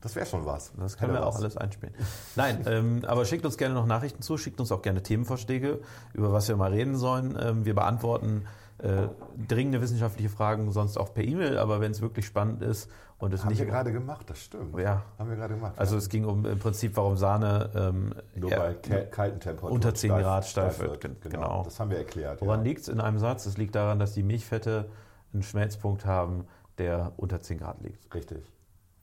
[0.00, 0.72] Das wäre schon was.
[0.78, 1.94] Das können wir auch alles einspielen.
[2.34, 5.80] Nein, ähm, aber schickt uns gerne noch Nachrichten zu, schickt uns auch gerne Themenvorschläge,
[6.14, 7.38] über was wir mal reden sollen.
[7.40, 8.46] Ähm, wir beantworten
[8.82, 9.08] äh,
[9.48, 13.42] dringende wissenschaftliche Fragen sonst auch per E-Mail, aber wenn es wirklich spannend ist und es
[13.42, 13.58] Haben nicht.
[13.60, 14.76] wir gerade gemacht, das stimmt.
[14.78, 15.02] Ja.
[15.18, 15.74] Haben wir gerade gemacht.
[15.78, 15.98] Also ja.
[15.98, 19.94] es ging um im Prinzip, warum Sahne ähm, Nur ja, bei ka- kalten Temperaturen unter
[19.94, 20.90] 10 steif- Grad steif steif wird.
[21.04, 21.20] wird.
[21.22, 21.48] Gen- Genau.
[21.48, 21.62] Genau.
[21.64, 22.64] Das haben wir erklärt, Woran ja.
[22.64, 23.46] liegt es in einem Satz?
[23.46, 24.88] Es liegt daran, dass die Milchfette
[25.32, 26.44] einen Schmelzpunkt haben,
[26.78, 28.12] der unter 10 Grad liegt.
[28.14, 28.50] Richtig.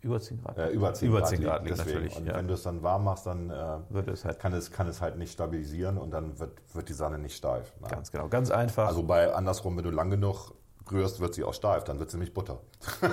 [0.01, 0.57] Über 10 Grad?
[0.57, 1.95] Äh, über 10 über Grad, 10 Grad liegt deswegen.
[1.95, 2.17] natürlich.
[2.17, 2.35] Und ja.
[2.35, 5.01] wenn du es dann warm machst, dann äh, Wird es halt- kann, es, kann es
[5.01, 7.73] halt nicht stabilisieren und dann wird, wird die Sahne nicht steif.
[7.81, 7.91] Nein.
[7.91, 8.87] Ganz genau, ganz einfach.
[8.87, 10.53] Also bei andersrum, wenn du lang genug
[10.91, 12.59] rührst, wird sie auch steif, dann wird sie nämlich Butter.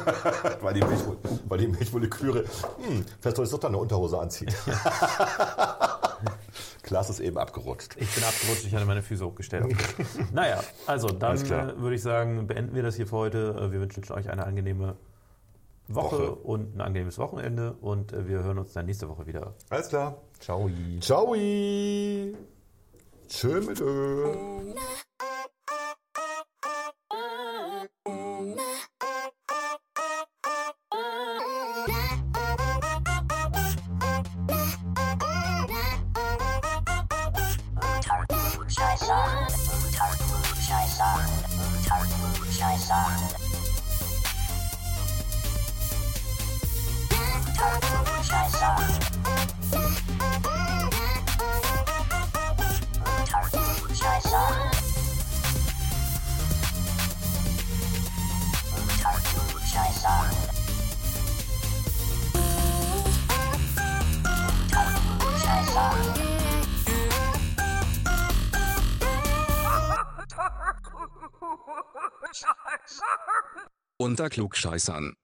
[0.61, 1.01] weil, die Milch,
[1.49, 2.45] weil die Milchmoleküle,
[2.79, 4.55] hm, vielleicht soll ich doch deine Unterhose anziehen.
[6.83, 7.97] Klaas ist eben abgerutscht.
[7.99, 9.77] Ich bin abgerutscht, ich hatte meine Füße hochgestellt.
[10.33, 11.37] naja, also dann
[11.81, 13.73] würde ich sagen, beenden wir das hier für heute.
[13.73, 14.97] Wir wünschen euch eine angenehme
[15.89, 16.35] Woche, Woche.
[16.35, 19.55] und ein angenehmes Wochenende und äh, wir hören uns dann nächste Woche wieder.
[19.71, 20.17] Alles klar.
[20.41, 20.69] Ciao.
[21.01, 21.35] Ciao.
[23.29, 24.75] Tschö mit Ö.
[73.99, 75.15] Unter Klugscheißern.